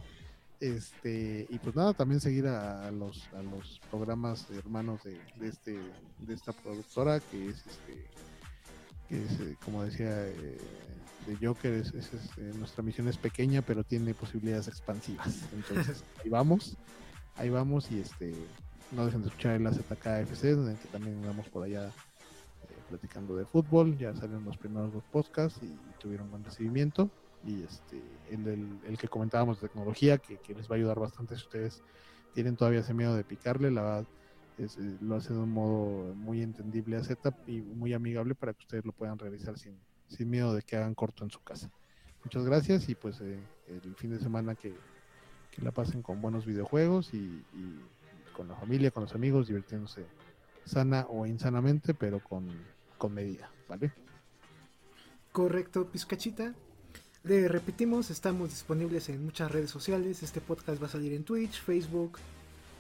[0.59, 5.77] Este, y pues nada, también seguir a, los, a los programas hermanos de, de, este,
[6.19, 8.05] de esta productora que es este
[9.09, 10.57] que es, eh, como decía eh,
[11.25, 15.41] de Joker, es, eh, nuestra misión es pequeña, pero tiene posibilidades expansivas.
[15.53, 16.77] Entonces, ahí vamos,
[17.35, 18.33] ahí vamos y este
[18.91, 21.91] no dejen de escuchar el AZKFC, donde también andamos por allá
[22.89, 27.09] platicando de fútbol, ya salieron los primeros dos podcasts y, tuvieron buen recibimiento.
[27.43, 27.99] Y este,
[28.29, 31.81] el, el, que comentábamos de tecnología, que, que, les va a ayudar bastante si ustedes
[32.33, 34.05] tienen todavía ese miedo de picarle, la verdad
[34.57, 34.67] eh,
[35.01, 38.85] lo hace de un modo muy entendible a Z y muy amigable para que ustedes
[38.85, 41.69] lo puedan realizar sin, sin miedo de que hagan corto en su casa.
[42.23, 44.73] Muchas gracias y pues eh, el fin de semana que,
[45.61, 47.41] la pasen con buenos videojuegos y,
[48.35, 50.05] con la familia, con los amigos, divirtiéndose
[50.65, 52.49] sana o insanamente, pero con,
[52.97, 53.93] con medida, ¿vale?
[55.31, 56.53] Correcto, Pizcachita.
[57.23, 60.23] Le repetimos, estamos disponibles en muchas redes sociales.
[60.23, 62.19] Este podcast va a salir en Twitch, Facebook,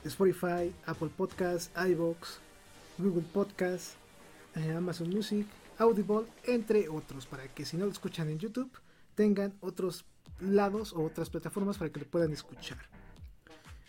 [0.03, 2.39] Spotify, Apple Podcasts, iVoox,
[2.97, 3.95] Google Podcasts,
[4.55, 5.47] eh, Amazon Music,
[5.77, 8.71] Audible, entre otros, para que si no lo escuchan en YouTube,
[9.15, 10.05] tengan otros
[10.39, 12.79] lados o otras plataformas para que lo puedan escuchar.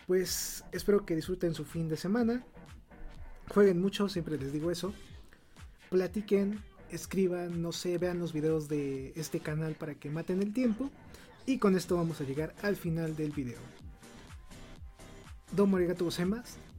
[0.06, 2.44] Pues espero que disfruten su fin de semana.
[3.48, 4.92] Jueguen mucho, siempre les digo eso.
[5.90, 6.60] Platiquen,
[6.90, 10.90] escriban, no sé, vean los videos de este canal para que maten el tiempo.
[11.44, 13.58] Y con esto vamos a llegar al final del video.
[15.52, 16.08] Domo arigato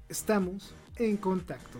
[0.10, 1.80] estamos en contacto.